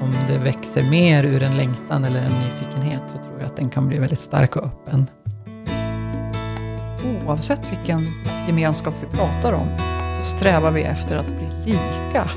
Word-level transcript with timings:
om 0.00 0.14
det 0.28 0.38
växer 0.38 0.90
mer 0.90 1.24
ur 1.24 1.42
en 1.42 1.56
längtan 1.56 2.04
eller 2.04 2.20
en 2.20 2.32
nyfikenhet 2.32 3.02
så 3.06 3.16
tror 3.16 3.38
jag 3.38 3.46
att 3.46 3.56
den 3.56 3.70
kan 3.70 3.88
bli 3.88 3.98
väldigt 3.98 4.18
stark 4.18 4.56
och 4.56 4.64
öppen. 4.64 5.06
Oavsett 7.26 7.72
vilken 7.72 8.06
gemenskap 8.46 8.94
vi 9.00 9.16
pratar 9.16 9.52
om 9.52 9.68
så 10.18 10.24
strävar 10.24 10.70
vi 10.70 10.82
efter 10.82 11.16
att 11.16 11.26
bli 11.26 11.72
lika. 11.72 12.30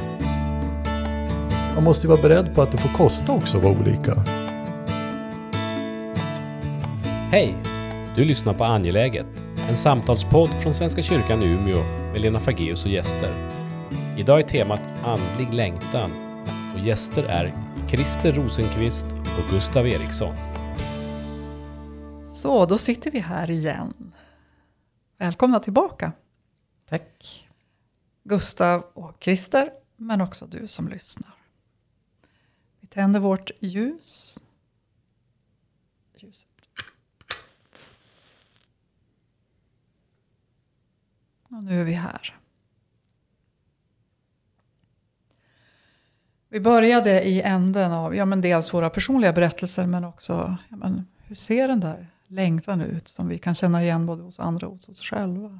Man 1.76 1.84
måste 1.84 2.08
ju 2.08 2.10
vara 2.12 2.22
beredd 2.22 2.56
på 2.56 2.62
att 2.62 2.72
det 2.72 2.78
får 2.78 2.90
kosta 2.90 3.32
också 3.32 3.58
att 3.58 3.64
vara 3.64 3.74
olika. 3.74 4.24
Hej! 7.32 7.56
Du 8.16 8.26
lyssnar 8.26 8.54
på 8.54 8.64
Angeläget, 8.64 9.28
en 9.70 9.78
samtalspodd 9.78 10.50
från 10.50 10.74
Svenska 10.74 11.02
kyrkan 11.02 11.44
i 11.44 11.46
Umeå 11.46 11.84
med 12.12 12.22
Lena 12.22 12.40
Fageus 12.40 12.86
och 12.86 12.92
gäster. 12.92 13.32
Idag 14.18 14.40
är 14.40 14.44
temat 14.44 14.82
andlig 15.04 15.54
längtan 15.54 16.29
och 16.80 16.86
gäster 16.86 17.24
är 17.24 17.76
Christer 17.90 18.34
Rosenqvist 18.34 19.06
och 19.06 19.52
Gustav 19.52 19.88
Eriksson. 19.88 20.36
Så, 22.24 22.66
då 22.66 22.78
sitter 22.78 23.12
vi 23.12 23.20
här 23.20 23.50
igen. 23.50 24.14
Välkomna 25.18 25.60
tillbaka. 25.60 26.12
Tack. 26.86 27.50
Gustav 28.24 28.82
och 28.94 29.18
Christer, 29.20 29.72
men 29.96 30.22
också 30.22 30.46
du 30.46 30.68
som 30.68 30.88
lyssnar. 30.88 31.34
Vi 32.80 32.88
tänder 32.88 33.20
vårt 33.20 33.52
ljus. 33.60 34.40
Ljuset. 36.16 36.50
Och 41.44 41.64
nu 41.64 41.82
är 41.82 41.86
vi 41.86 41.94
här. 41.94 42.40
Vi 46.52 46.60
började 46.60 47.24
i 47.24 47.42
änden 47.42 47.92
av 47.92 48.16
ja, 48.16 48.26
men 48.26 48.42
dels 48.42 48.74
våra 48.74 48.90
personliga 48.90 49.34
berättelser 49.34 49.86
men 49.86 50.04
också 50.04 50.58
ja, 50.70 50.76
men 50.76 51.08
hur 51.18 51.36
ser 51.36 51.68
den 51.68 51.80
där 51.80 52.08
längtan 52.28 52.82
ut 52.82 53.08
som 53.08 53.28
vi 53.28 53.38
kan 53.38 53.56
känna 53.56 53.84
igen 53.84 54.06
både 54.06 54.24
hos 54.24 54.40
andra 54.40 54.68
och 54.68 54.74
hos 54.74 54.90
oss 54.90 55.02
själva. 55.02 55.60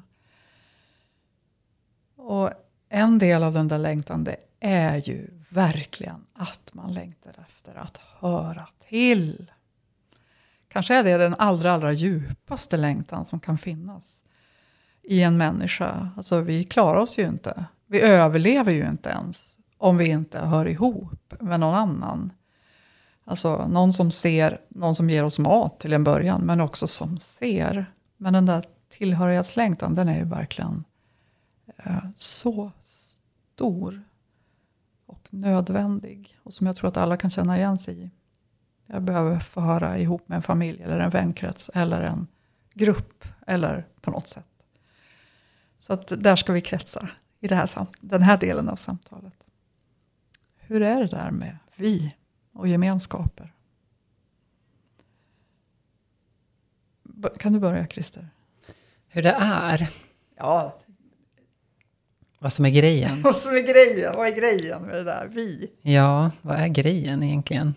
Och 2.16 2.50
en 2.88 3.18
del 3.18 3.42
av 3.42 3.52
den 3.52 3.68
där 3.68 3.78
längtan 3.78 4.24
det 4.24 4.36
är 4.60 4.96
ju 4.96 5.30
verkligen 5.48 6.26
att 6.32 6.74
man 6.74 6.94
längtar 6.94 7.34
efter 7.48 7.74
att 7.74 8.00
höra 8.20 8.68
till. 8.88 9.50
Kanske 10.68 10.94
är 10.94 11.04
det 11.04 11.18
den 11.18 11.34
allra, 11.38 11.72
allra 11.72 11.92
djupaste 11.92 12.76
längtan 12.76 13.26
som 13.26 13.40
kan 13.40 13.58
finnas 13.58 14.24
i 15.02 15.22
en 15.22 15.36
människa. 15.36 16.10
Alltså 16.16 16.40
vi 16.40 16.64
klarar 16.64 17.00
oss 17.00 17.18
ju 17.18 17.26
inte. 17.26 17.64
Vi 17.86 18.00
överlever 18.00 18.72
ju 18.72 18.88
inte 18.88 19.10
ens 19.10 19.59
om 19.80 19.96
vi 19.96 20.08
inte 20.08 20.38
hör 20.38 20.66
ihop 20.66 21.34
med 21.40 21.60
någon 21.60 21.74
annan. 21.74 22.32
Alltså 23.24 23.66
någon 23.68 23.92
som 23.92 24.10
ser, 24.10 24.60
någon 24.68 24.94
som 24.94 25.10
ger 25.10 25.24
oss 25.24 25.38
mat 25.38 25.80
till 25.80 25.92
en 25.92 26.04
början, 26.04 26.40
men 26.40 26.60
också 26.60 26.86
som 26.86 27.18
ser. 27.18 27.92
Men 28.16 28.32
den 28.32 28.46
där 28.46 28.64
tillhörighetslängtan, 28.88 29.94
den 29.94 30.08
är 30.08 30.18
ju 30.18 30.24
verkligen 30.24 30.84
eh, 31.76 32.04
så 32.16 32.72
stor 32.80 34.02
och 35.06 35.28
nödvändig. 35.30 36.38
Och 36.42 36.54
som 36.54 36.66
jag 36.66 36.76
tror 36.76 36.88
att 36.88 36.96
alla 36.96 37.16
kan 37.16 37.30
känna 37.30 37.56
igen 37.56 37.78
sig 37.78 38.02
i. 38.02 38.10
Jag 38.86 39.02
behöver 39.02 39.40
få 39.40 39.60
höra 39.60 39.98
ihop 39.98 40.28
med 40.28 40.36
en 40.36 40.42
familj 40.42 40.82
eller 40.82 40.98
en 40.98 41.10
vänkrets 41.10 41.70
eller 41.74 42.02
en 42.02 42.26
grupp 42.74 43.24
eller 43.46 43.86
på 44.00 44.10
något 44.10 44.28
sätt. 44.28 44.46
Så 45.78 45.92
att 45.92 46.12
där 46.22 46.36
ska 46.36 46.52
vi 46.52 46.60
kretsa 46.60 47.08
i 47.40 47.48
det 47.48 47.54
här, 47.54 47.86
den 48.00 48.22
här 48.22 48.38
delen 48.38 48.68
av 48.68 48.76
samtalet. 48.76 49.49
Hur 50.70 50.82
är 50.82 51.00
det 51.00 51.06
där 51.06 51.30
med 51.30 51.56
vi 51.76 52.14
och 52.52 52.68
gemenskaper? 52.68 53.52
Kan 57.38 57.52
du 57.52 57.58
börja 57.58 57.86
Christer? 57.86 58.28
Hur 59.08 59.22
det 59.22 59.36
är? 59.40 59.90
Ja. 60.36 60.78
Vad 62.38 62.52
som 62.52 62.64
är 62.64 62.70
grejen? 62.70 63.22
vad 63.24 63.38
som 63.38 63.56
är 63.56 63.60
grejen? 63.60 64.16
Vad 64.16 64.28
är 64.28 64.36
grejen 64.36 64.82
med 64.82 64.94
det 64.94 65.04
där 65.04 65.26
vi? 65.30 65.70
Ja, 65.82 66.30
vad 66.42 66.56
är 66.56 66.68
grejen 66.68 67.22
egentligen? 67.22 67.74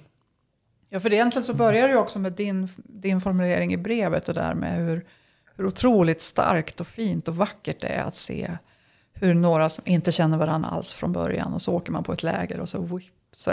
Ja, 0.89 0.99
för 0.99 1.13
egentligen 1.13 1.43
så 1.43 1.53
börjar 1.53 1.87
det 1.87 1.93
ju 1.93 1.99
också 1.99 2.19
med 2.19 2.33
din, 2.33 2.69
din 2.75 3.21
formulering 3.21 3.73
i 3.73 3.77
brevet, 3.77 4.25
det 4.25 4.33
där 4.33 4.53
med 4.53 4.85
hur, 4.85 5.05
hur 5.55 5.65
otroligt 5.65 6.21
starkt 6.21 6.81
och 6.81 6.87
fint 6.87 7.27
och 7.27 7.35
vackert 7.35 7.79
det 7.79 7.87
är 7.87 8.03
att 8.03 8.15
se 8.15 8.57
hur 9.23 9.33
några 9.33 9.69
som 9.69 9.83
inte 9.87 10.11
känner 10.11 10.37
varandra 10.37 10.69
alls 10.69 10.93
från 10.93 11.11
början 11.11 11.53
och 11.53 11.61
så 11.61 11.73
åker 11.73 11.91
man 11.91 12.03
på 12.03 12.13
ett 12.13 12.23
läger 12.23 12.59
och 12.59 12.69
så, 12.69 12.81
whip, 12.81 13.13
så 13.33 13.51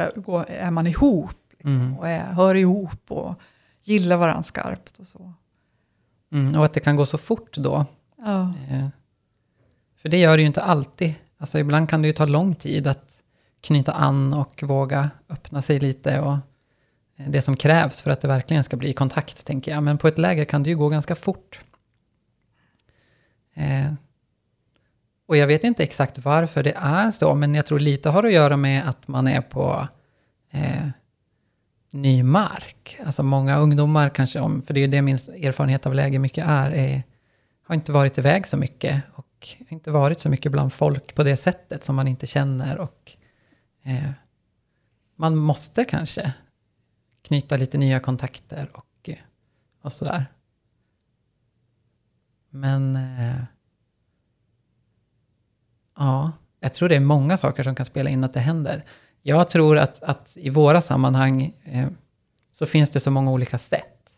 är, 0.49 0.71
man 0.71 0.87
ihop. 0.87 1.37
Liksom, 1.51 1.81
mm. 1.81 1.99
Och 1.99 2.09
är, 2.09 2.33
hör 2.33 2.55
ihop 2.55 3.11
och 3.11 3.35
gillar 3.83 4.17
varandra 4.17 4.43
skarpt 4.43 4.99
och 4.99 5.07
så. 5.07 5.33
Mm, 6.33 6.55
och 6.55 6.65
att 6.65 6.75
det 6.75 6.81
kan 6.81 6.97
gå 6.97 7.07
så 7.07 7.19
fort 7.19 7.57
då. 7.57 7.87
Ja. 8.19 8.53
Eh, 8.71 8.89
för 10.03 10.09
det 10.09 10.17
gör 10.17 10.37
det 10.37 10.41
ju 10.41 10.47
inte 10.47 10.61
alltid. 10.61 11.15
Alltså 11.39 11.59
ibland 11.59 11.89
kan 11.89 12.03
det 12.03 12.09
ju 12.09 12.13
ta 12.13 12.27
lång 12.27 12.55
tid 12.55 12.87
att 12.87 13.17
knyta 13.61 13.93
an 13.93 14.35
och 14.35 14.63
våga 14.63 15.11
öppna 15.29 15.63
sig 15.63 15.81
lite. 15.81 16.21
Och 16.21 16.33
eh, 17.17 17.29
det 17.29 17.43
som 17.43 17.57
krävs 17.57 18.03
för 18.03 18.11
att 18.11 18.21
det 18.21 18.29
verkligen 18.29 18.65
ska 18.65 18.77
bli 18.77 18.93
kontakt, 18.93 19.47
tänker 19.47 19.73
jag. 19.73 19.83
Men 19.83 19.99
på 19.99 20.09
ett 20.09 20.19
läger 20.19 20.45
kan 20.45 20.63
det 20.63 20.71
ju 20.71 20.77
gå 20.77 20.89
ganska 20.89 21.15
fort. 21.15 21.61
Och 25.31 25.37
jag 25.37 25.47
vet 25.47 25.65
inte 25.65 25.83
exakt 25.83 26.19
varför 26.19 26.63
det 26.63 26.73
är 26.77 27.11
så, 27.11 27.35
men 27.35 27.55
jag 27.55 27.67
tror 27.67 27.79
lite 27.79 28.11
har 28.11 28.25
att 28.25 28.33
göra 28.33 28.57
med 28.57 28.89
att 28.89 29.09
man 29.09 29.27
är 29.27 29.41
på 29.41 29.89
eh, 30.51 30.89
ny 31.91 32.23
mark. 32.23 32.99
Alltså 33.05 33.23
många 33.23 33.59
ungdomar 33.59 34.09
kanske, 34.09 34.41
om, 34.41 34.63
för 34.63 34.75
det 34.75 34.81
är 34.81 34.83
ju 34.83 34.87
det 34.87 35.03
min 35.03 35.15
erfarenhet 35.15 35.87
av 35.87 35.95
läger 35.95 36.19
mycket 36.19 36.47
är, 36.47 36.71
är, 36.71 37.03
har 37.63 37.75
inte 37.75 37.93
varit 37.93 38.19
iväg 38.19 38.47
så 38.47 38.57
mycket 38.57 39.03
och 39.15 39.49
inte 39.69 39.91
varit 39.91 40.21
så 40.21 40.29
mycket 40.29 40.53
bland 40.53 40.73
folk 40.73 41.15
på 41.15 41.23
det 41.23 41.37
sättet 41.37 41.85
som 41.85 41.97
man 41.97 42.09
inte 42.09 42.27
känner. 42.27 42.79
Och 42.79 43.13
eh, 43.83 44.11
man 45.17 45.37
måste 45.37 45.85
kanske 45.85 46.33
knyta 47.23 47.57
lite 47.57 47.79
nya 47.79 48.01
kontakter 48.01 48.71
och, 48.73 49.11
och 49.83 49.93
sådär. 49.93 50.27
Men 52.51 52.97
eh, 52.97 53.43
Ja, 55.97 56.33
jag 56.61 56.75
tror 56.75 56.89
det 56.89 56.97
är 56.97 57.01
många 57.01 57.37
saker 57.37 57.63
som 57.63 57.75
kan 57.75 57.87
spela 57.87 58.11
in 58.11 58.25
att 58.25 58.35
det 58.35 58.41
händer. 58.41 58.85
Jag 59.23 59.51
tror 59.51 59.79
att, 59.79 60.03
att 60.03 60.37
i 60.37 60.51
våra 60.51 60.81
sammanhang 60.81 61.53
eh, 61.65 61.89
så 62.53 62.67
finns 62.67 62.91
det 62.91 63.01
så 63.01 63.11
många 63.11 63.31
olika 63.31 63.59
sätt. 63.59 64.11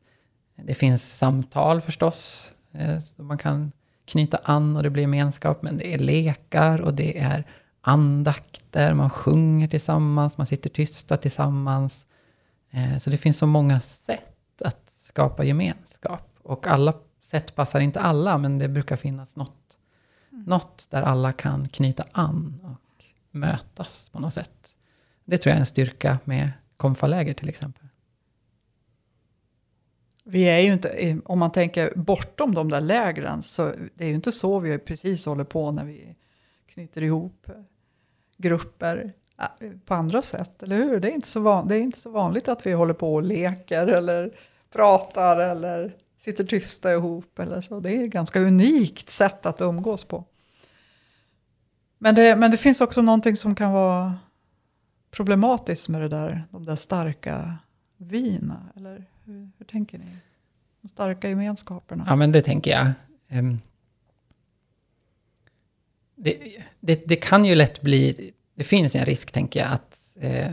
Det 0.56 0.74
finns 0.74 1.18
samtal 1.18 1.80
förstås, 1.80 2.52
eh, 2.72 2.98
som 2.98 3.26
man 3.26 3.38
kan 3.38 3.72
knyta 4.04 4.40
an 4.44 4.76
och 4.76 4.82
det 4.82 4.90
blir 4.90 5.02
gemenskap, 5.02 5.62
men 5.62 5.78
det 5.78 5.94
är 5.94 5.98
lekar 5.98 6.80
och 6.80 6.94
det 6.94 7.18
är 7.18 7.44
andakter, 7.80 8.94
man 8.94 9.10
sjunger 9.10 9.68
tillsammans, 9.68 10.38
man 10.38 10.46
sitter 10.46 10.70
tysta 10.70 11.16
tillsammans. 11.16 12.06
Eh, 12.70 12.98
så 12.98 13.10
det 13.10 13.16
finns 13.16 13.38
så 13.38 13.46
många 13.46 13.80
sätt 13.80 14.62
att 14.64 14.90
skapa 14.90 15.44
gemenskap. 15.44 16.38
Och 16.42 16.66
alla 16.66 16.94
sätt 17.20 17.54
passar 17.54 17.80
inte 17.80 18.00
alla, 18.00 18.38
men 18.38 18.58
det 18.58 18.68
brukar 18.68 18.96
finnas 18.96 19.36
något 19.36 19.76
Mm. 20.32 20.44
Något 20.44 20.86
där 20.90 21.02
alla 21.02 21.32
kan 21.32 21.68
knyta 21.68 22.04
an 22.12 22.60
och 22.64 23.04
mötas 23.30 24.10
på 24.10 24.20
något 24.20 24.34
sätt. 24.34 24.74
Det 25.24 25.38
tror 25.38 25.50
jag 25.50 25.56
är 25.56 25.60
en 25.60 25.66
styrka 25.66 26.18
med 26.24 26.50
konfaläger 26.76 27.34
till 27.34 27.48
exempel. 27.48 27.86
Vi 30.24 30.42
är 30.42 30.58
ju 30.58 30.72
inte, 30.72 31.18
om 31.24 31.38
man 31.38 31.52
tänker 31.52 31.92
bortom 31.96 32.54
de 32.54 32.70
där 32.70 32.80
lägren, 32.80 33.42
så 33.42 33.72
det 33.94 34.04
är 34.04 34.08
ju 34.08 34.14
inte 34.14 34.32
så 34.32 34.58
vi 34.58 34.78
precis 34.78 35.26
håller 35.26 35.44
på 35.44 35.70
när 35.72 35.84
vi 35.84 36.16
knyter 36.66 37.02
ihop 37.02 37.46
grupper 38.36 39.12
äh, 39.38 39.70
på 39.84 39.94
andra 39.94 40.22
sätt, 40.22 40.62
eller 40.62 40.76
hur? 40.76 41.00
Det 41.00 41.10
är 41.10 41.12
inte 41.12 41.28
så, 41.28 41.40
van, 41.40 41.68
det 41.68 41.76
är 41.76 41.80
inte 41.80 41.98
så 41.98 42.10
vanligt 42.10 42.48
att 42.48 42.66
vi 42.66 42.72
håller 42.72 42.94
på 42.94 43.14
och 43.14 43.22
leker 43.22 43.86
eller 43.86 44.34
pratar 44.72 45.36
eller 45.36 45.96
sitter 46.18 46.44
tysta 46.44 46.92
ihop 46.92 47.38
eller 47.38 47.60
så. 47.60 47.80
Det 47.80 47.90
är 47.96 48.04
ett 48.04 48.10
ganska 48.10 48.40
unikt 48.40 49.10
sätt 49.10 49.46
att 49.46 49.60
umgås 49.60 50.04
på. 50.04 50.24
Men 52.02 52.14
det, 52.14 52.36
men 52.36 52.50
det 52.50 52.56
finns 52.56 52.80
också 52.80 53.02
någonting 53.02 53.36
som 53.36 53.54
kan 53.54 53.72
vara 53.72 54.14
problematiskt 55.10 55.88
med 55.88 56.00
det 56.00 56.08
där, 56.08 56.46
de 56.50 56.64
där 56.64 56.76
starka 56.76 57.58
vina. 57.96 58.62
Eller 58.76 59.04
hur, 59.24 59.50
hur 59.58 59.66
tänker 59.66 59.98
ni? 59.98 60.04
De 60.80 60.88
starka 60.88 61.28
gemenskaperna. 61.28 62.04
Ja, 62.08 62.16
men 62.16 62.32
det 62.32 62.42
tänker 62.42 62.70
jag. 62.70 62.92
Um, 63.38 63.60
det, 66.16 66.62
det, 66.80 67.08
det, 67.08 67.16
kan 67.16 67.44
ju 67.44 67.54
lätt 67.54 67.80
bli, 67.80 68.32
det 68.54 68.64
finns 68.64 68.94
en 68.94 69.04
risk 69.04 69.32
tänker 69.32 69.60
jag, 69.60 69.72
att, 69.72 70.16
eh, 70.20 70.52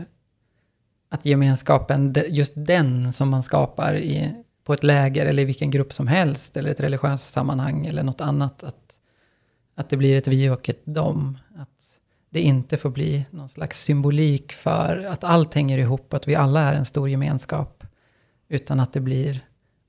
att 1.08 1.24
gemenskapen, 1.24 2.14
just 2.28 2.52
den 2.56 3.12
som 3.12 3.28
man 3.28 3.42
skapar 3.42 3.96
i, 3.96 4.34
på 4.64 4.74
ett 4.74 4.82
läger 4.82 5.26
eller 5.26 5.42
i 5.42 5.46
vilken 5.46 5.70
grupp 5.70 5.92
som 5.92 6.06
helst, 6.06 6.56
eller 6.56 6.70
ett 6.70 6.80
religiöst 6.80 7.32
sammanhang 7.32 7.86
eller 7.86 8.02
något 8.02 8.20
annat, 8.20 8.64
att 8.64 8.89
att 9.80 9.88
det 9.88 9.96
blir 9.96 10.18
ett 10.18 10.28
vi 10.28 10.50
och 10.50 10.68
ett 10.68 10.86
dom. 10.86 11.38
Att 11.56 11.98
det 12.30 12.40
inte 12.40 12.76
får 12.76 12.90
bli 12.90 13.26
någon 13.30 13.48
slags 13.48 13.84
symbolik 13.84 14.52
för 14.52 15.04
att 15.04 15.24
allt 15.24 15.54
hänger 15.54 15.78
ihop, 15.78 16.14
att 16.14 16.28
vi 16.28 16.34
alla 16.34 16.60
är 16.60 16.74
en 16.74 16.84
stor 16.84 17.08
gemenskap. 17.08 17.84
Utan 18.48 18.80
att 18.80 18.92
det 18.92 19.00
blir 19.00 19.40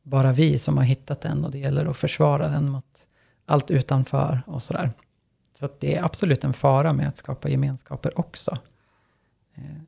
bara 0.03 0.31
vi 0.31 0.59
som 0.59 0.77
har 0.77 0.83
hittat 0.83 1.21
den 1.21 1.45
och 1.45 1.51
det 1.51 1.59
gäller 1.59 1.85
att 1.85 1.97
försvara 1.97 2.47
den 2.47 2.69
mot 2.69 3.07
allt 3.45 3.71
utanför 3.71 4.41
och 4.47 4.63
sådär. 4.63 4.91
Så 5.59 5.65
att 5.65 5.79
det 5.79 5.95
är 5.95 6.03
absolut 6.03 6.43
en 6.43 6.53
fara 6.53 6.93
med 6.93 7.07
att 7.07 7.17
skapa 7.17 7.49
gemenskaper 7.49 8.19
också. 8.19 8.57
Eh, 9.55 9.81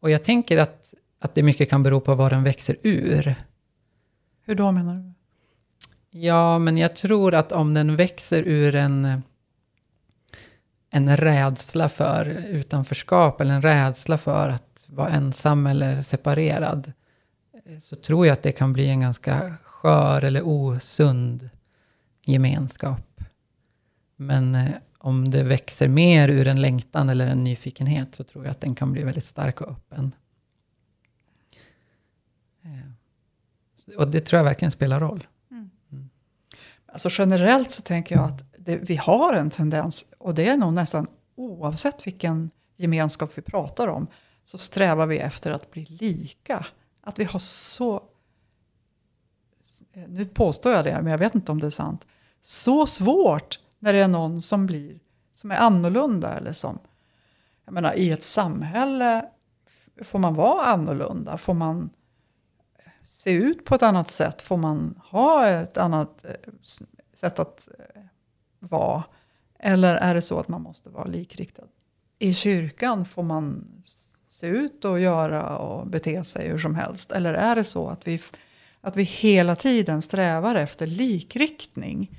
och 0.00 0.10
jag 0.10 0.24
tänker 0.24 0.58
att, 0.58 0.94
att 1.18 1.34
det 1.34 1.42
mycket 1.42 1.70
kan 1.70 1.82
bero 1.82 2.00
på 2.00 2.14
vad 2.14 2.32
den 2.32 2.44
växer 2.44 2.76
ur. 2.82 3.34
Hur 4.44 4.54
då 4.54 4.72
menar 4.72 4.94
du? 4.94 5.17
Ja, 6.10 6.58
men 6.58 6.76
jag 6.76 6.96
tror 6.96 7.34
att 7.34 7.52
om 7.52 7.74
den 7.74 7.96
växer 7.96 8.42
ur 8.42 8.74
en, 8.74 9.22
en 10.90 11.16
rädsla 11.16 11.88
för 11.88 12.26
utanförskap 12.26 13.40
eller 13.40 13.54
en 13.54 13.62
rädsla 13.62 14.18
för 14.18 14.48
att 14.48 14.84
vara 14.86 15.08
ensam 15.08 15.66
eller 15.66 16.02
separerad 16.02 16.92
så 17.80 17.96
tror 17.96 18.26
jag 18.26 18.32
att 18.32 18.42
det 18.42 18.52
kan 18.52 18.72
bli 18.72 18.88
en 18.88 19.00
ganska 19.00 19.56
skör 19.64 20.24
eller 20.24 20.42
osund 20.46 21.50
gemenskap. 22.24 23.20
Men 24.16 24.54
eh, 24.54 24.74
om 24.98 25.24
det 25.24 25.42
växer 25.42 25.88
mer 25.88 26.28
ur 26.28 26.48
en 26.48 26.60
längtan 26.60 27.08
eller 27.08 27.26
en 27.26 27.44
nyfikenhet 27.44 28.14
så 28.14 28.24
tror 28.24 28.44
jag 28.44 28.50
att 28.50 28.60
den 28.60 28.74
kan 28.74 28.92
bli 28.92 29.02
väldigt 29.02 29.24
stark 29.24 29.60
och 29.60 29.70
öppen. 29.70 30.14
Eh, 32.62 33.96
och 33.96 34.08
det 34.08 34.20
tror 34.20 34.38
jag 34.38 34.44
verkligen 34.44 34.72
spelar 34.72 35.00
roll. 35.00 35.26
Alltså 36.98 37.22
generellt 37.22 37.70
så 37.70 37.82
tänker 37.82 38.16
jag 38.16 38.24
att 38.24 38.44
det, 38.58 38.76
vi 38.76 38.96
har 38.96 39.34
en 39.34 39.50
tendens, 39.50 40.04
och 40.18 40.34
det 40.34 40.48
är 40.48 40.56
nog 40.56 40.72
nästan 40.72 41.06
oavsett 41.34 42.06
vilken 42.06 42.50
gemenskap 42.76 43.30
vi 43.34 43.42
pratar 43.42 43.88
om, 43.88 44.06
så 44.44 44.58
strävar 44.58 45.06
vi 45.06 45.18
efter 45.18 45.50
att 45.50 45.70
bli 45.70 45.84
lika. 45.84 46.66
Att 47.00 47.18
vi 47.18 47.24
har 47.24 47.38
så, 47.38 48.02
nu 49.92 50.26
påstår 50.26 50.72
jag 50.72 50.84
det, 50.84 50.98
men 51.02 51.10
jag 51.10 51.18
vet 51.18 51.34
inte 51.34 51.52
om 51.52 51.60
det 51.60 51.66
är 51.66 51.70
sant, 51.70 52.06
så 52.40 52.86
svårt 52.86 53.58
när 53.78 53.92
det 53.92 53.98
är 53.98 54.08
någon 54.08 54.42
som 54.42 54.66
blir, 54.66 54.98
som 55.32 55.50
är 55.50 55.56
annorlunda 55.56 56.36
eller 56.36 56.52
som, 56.52 56.78
jag 57.64 57.74
menar 57.74 57.94
i 57.94 58.10
ett 58.10 58.24
samhälle 58.24 59.28
får 60.02 60.18
man 60.18 60.34
vara 60.34 60.66
annorlunda, 60.66 61.38
får 61.38 61.54
man 61.54 61.90
se 63.08 63.32
ut 63.32 63.64
på 63.64 63.74
ett 63.74 63.82
annat 63.82 64.10
sätt, 64.10 64.42
får 64.42 64.56
man 64.56 65.00
ha 65.04 65.46
ett 65.46 65.76
annat 65.76 66.24
eh, 66.24 66.52
sätt 67.14 67.38
att 67.38 67.68
eh, 67.78 68.02
vara? 68.58 69.04
Eller 69.58 69.96
är 69.96 70.14
det 70.14 70.22
så 70.22 70.40
att 70.40 70.48
man 70.48 70.62
måste 70.62 70.90
vara 70.90 71.04
likriktad? 71.04 71.64
I 72.18 72.34
kyrkan 72.34 73.04
får 73.04 73.22
man 73.22 73.64
se 74.28 74.46
ut 74.46 74.84
och 74.84 75.00
göra 75.00 75.58
och 75.58 75.86
bete 75.86 76.24
sig 76.24 76.48
hur 76.48 76.58
som 76.58 76.74
helst? 76.74 77.12
Eller 77.12 77.34
är 77.34 77.56
det 77.56 77.64
så 77.64 77.88
att 77.88 78.06
vi, 78.06 78.20
att 78.80 78.96
vi 78.96 79.02
hela 79.02 79.56
tiden 79.56 80.02
strävar 80.02 80.54
efter 80.54 80.86
likriktning? 80.86 82.18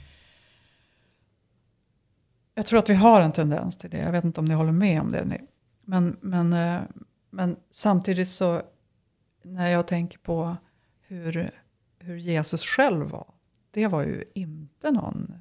Jag 2.56 2.66
tror 2.66 2.80
att 2.80 2.90
vi 2.90 2.96
har 2.96 3.22
en 3.22 3.32
tendens 3.32 3.78
till 3.78 3.90
det. 3.90 3.98
Jag 3.98 4.12
vet 4.12 4.24
inte 4.24 4.40
om 4.40 4.46
ni 4.46 4.54
håller 4.54 4.72
med 4.72 5.02
om 5.02 5.12
det. 5.12 5.42
Men, 5.82 6.18
men, 6.22 6.54
eh, 6.54 6.82
men 7.30 7.56
samtidigt 7.70 8.30
så 8.30 8.62
när 9.44 9.70
jag 9.70 9.88
tänker 9.88 10.18
på 10.18 10.58
hur, 11.10 11.52
hur 12.00 12.18
Jesus 12.18 12.66
själv 12.66 13.10
var. 13.10 13.34
Det 13.72 13.88
var 13.88 14.02
ju 14.02 14.24
inte 14.34 14.92
någon 14.92 15.34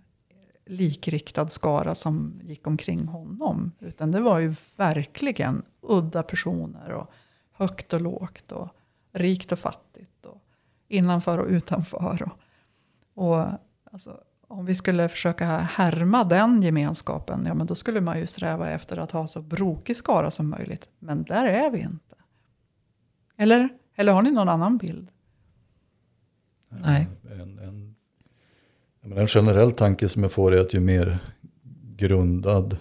likriktad 0.67 1.49
skara 1.49 1.94
som 1.94 2.41
gick 2.43 2.67
omkring 2.67 3.06
honom. 3.06 3.73
Utan 3.79 4.11
det 4.11 4.20
var 4.20 4.38
ju 4.38 4.55
verkligen 4.79 5.62
udda 5.81 6.23
personer. 6.23 6.93
och 6.93 7.11
Högt 7.53 7.93
och 7.93 8.00
lågt. 8.00 8.53
och 8.53 8.69
Rikt 9.12 9.53
och 9.53 9.59
fattigt. 9.59 10.26
och 10.26 10.43
Innanför 10.88 11.38
och 11.38 11.49
utanför. 11.49 12.23
Och, 12.23 12.38
och 13.25 13.47
alltså, 13.93 14.20
om 14.49 14.67
vi 14.67 14.75
skulle 14.75 15.09
försöka 15.09 15.47
härma 15.47 16.25
den 16.25 16.62
gemenskapen. 16.62 17.44
Ja, 17.47 17.55
men 17.55 17.67
då 17.67 17.75
skulle 17.75 18.00
man 18.00 18.19
ju 18.19 18.26
sträva 18.26 18.70
efter 18.70 18.97
att 18.97 19.11
ha 19.11 19.26
så 19.26 19.43
brokig 19.43 19.97
skara 19.97 20.31
som 20.31 20.50
möjligt. 20.50 20.88
Men 20.99 21.23
där 21.23 21.47
är 21.47 21.70
vi 21.70 21.79
inte. 21.79 22.17
Eller, 23.37 23.69
eller 23.94 24.12
har 24.12 24.23
ni 24.23 24.31
någon 24.31 24.49
annan 24.49 24.79
bild? 24.79 25.11
Nej. 26.69 27.09
Eh, 27.31 27.41
en, 27.41 27.59
en, 27.59 27.94
en, 29.00 29.12
en 29.12 29.26
generell 29.26 29.73
tanke 29.73 30.09
som 30.09 30.23
jag 30.23 30.32
får 30.32 30.55
är 30.55 30.61
att 30.61 30.75
ju 30.75 30.81
mer 30.81 31.19
grundad 31.97 32.76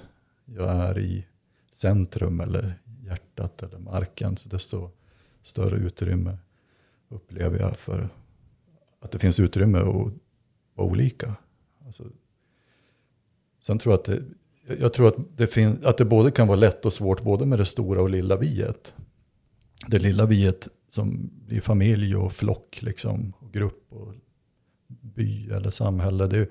jag 0.45 0.69
är 0.69 1.00
i 1.00 1.25
centrum 1.72 2.39
eller 2.39 2.74
hjärtat 3.06 3.63
eller 3.63 3.80
marken, 3.80 4.38
så 4.38 4.50
desto 4.50 4.89
större 5.44 5.78
utrymme 5.78 6.38
upplever 7.10 7.60
jag 7.60 7.78
för 7.78 8.10
att 9.00 9.12
det 9.12 9.19
finns 9.19 9.39
utrymme 9.39 9.78
att 9.78 10.13
vara 10.74 10.88
olika. 10.88 11.36
Alltså, 11.86 12.04
sen 13.60 13.80
tror 13.80 13.94
jag 13.94 14.00
att 14.00 14.06
det, 14.06 14.24
jag 14.80 14.94
tror 14.94 15.07
att 15.07 15.16
det, 15.38 15.48
fin, 15.48 15.80
att 15.84 15.98
det 15.98 16.06
både 16.06 16.31
kan 16.31 16.48
vara 16.48 16.60
lätt 16.60 16.86
och 16.86 16.94
svårt 16.94 17.24
både 17.24 17.45
med 17.45 17.60
det 17.60 17.66
stora 17.66 18.01
och 18.01 18.10
lilla 18.10 18.38
viet. 18.38 18.94
Det 19.88 20.00
lilla 20.00 20.25
viet 20.25 20.68
som 20.89 21.30
blir 21.45 21.62
familj 21.62 22.16
och 22.16 22.34
flock 22.34 22.80
liksom, 22.81 23.34
och 23.39 23.54
grupp 23.54 23.86
och 23.89 24.13
by 24.88 25.50
eller 25.50 25.69
samhälle. 25.69 26.28
Det, 26.28 26.50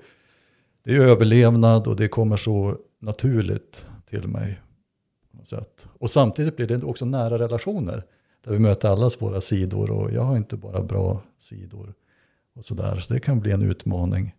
det 0.83 0.95
är 0.95 1.01
överlevnad 1.01 1.87
och 1.87 1.95
det 1.95 2.07
kommer 2.07 2.37
så 2.37 2.77
naturligt 2.99 3.87
till 4.05 4.27
mig. 4.27 4.61
På 5.31 5.37
något 5.37 5.47
sätt. 5.47 5.87
Och 5.99 6.11
samtidigt 6.11 6.55
blir 6.55 6.67
det 6.67 6.83
också 6.83 7.05
nära 7.05 7.39
relationer. 7.39 8.03
Där 8.43 8.51
vi 8.51 8.59
möter 8.59 8.89
allas 8.89 9.21
våra 9.21 9.41
sidor 9.41 9.91
och 9.91 10.11
jag 10.11 10.21
har 10.21 10.37
inte 10.37 10.57
bara 10.57 10.81
bra 10.81 11.21
sidor. 11.39 11.93
Och 12.55 12.65
så, 12.65 12.73
där. 12.73 12.97
så 12.97 13.13
det 13.13 13.19
kan 13.19 13.39
bli 13.39 13.51
en 13.51 13.61
utmaning. 13.61 14.35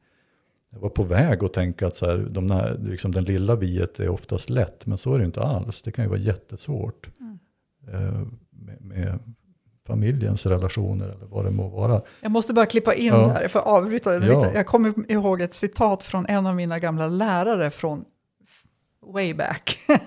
Jag 0.70 0.80
var 0.80 0.88
på 0.88 1.02
väg 1.02 1.44
att 1.44 1.52
tänka 1.52 1.86
att 1.86 1.96
så 1.96 2.06
här, 2.06 2.28
de 2.30 2.46
när, 2.46 2.78
liksom 2.78 3.12
den 3.12 3.24
lilla 3.24 3.56
viet 3.56 4.00
är 4.00 4.08
oftast 4.08 4.50
lätt, 4.50 4.86
men 4.86 4.98
så 4.98 5.14
är 5.14 5.18
det 5.18 5.24
inte 5.24 5.42
alls. 5.42 5.82
Det 5.82 5.92
kan 5.92 6.04
ju 6.04 6.08
vara 6.08 6.20
jättesvårt 6.20 7.10
eh, 7.92 8.22
med, 8.50 8.80
med 8.80 9.18
familjens 9.88 10.46
relationer 10.46 11.04
eller 11.08 11.26
vad 11.26 11.44
det 11.44 11.50
må 11.50 11.68
vara. 11.68 12.02
Jag 12.20 12.30
måste 12.30 12.52
bara 12.54 12.66
klippa 12.66 12.94
in 12.94 13.06
Ja. 13.06 13.18
där 13.18 13.48
för 13.48 13.58
att 13.58 13.66
avbryta 13.66 14.14
Ja. 14.26 14.52
Jag 14.54 14.66
kommer 14.66 15.12
ihåg 15.12 15.40
ett 15.40 15.54
citat 15.54 16.02
från 16.02 16.26
en 16.26 16.46
av 16.46 16.54
mina 16.56 16.78
gamla 16.78 17.06
lärare 17.06 17.70
från 17.70 18.04
way 19.14 19.34
back. 19.34 19.78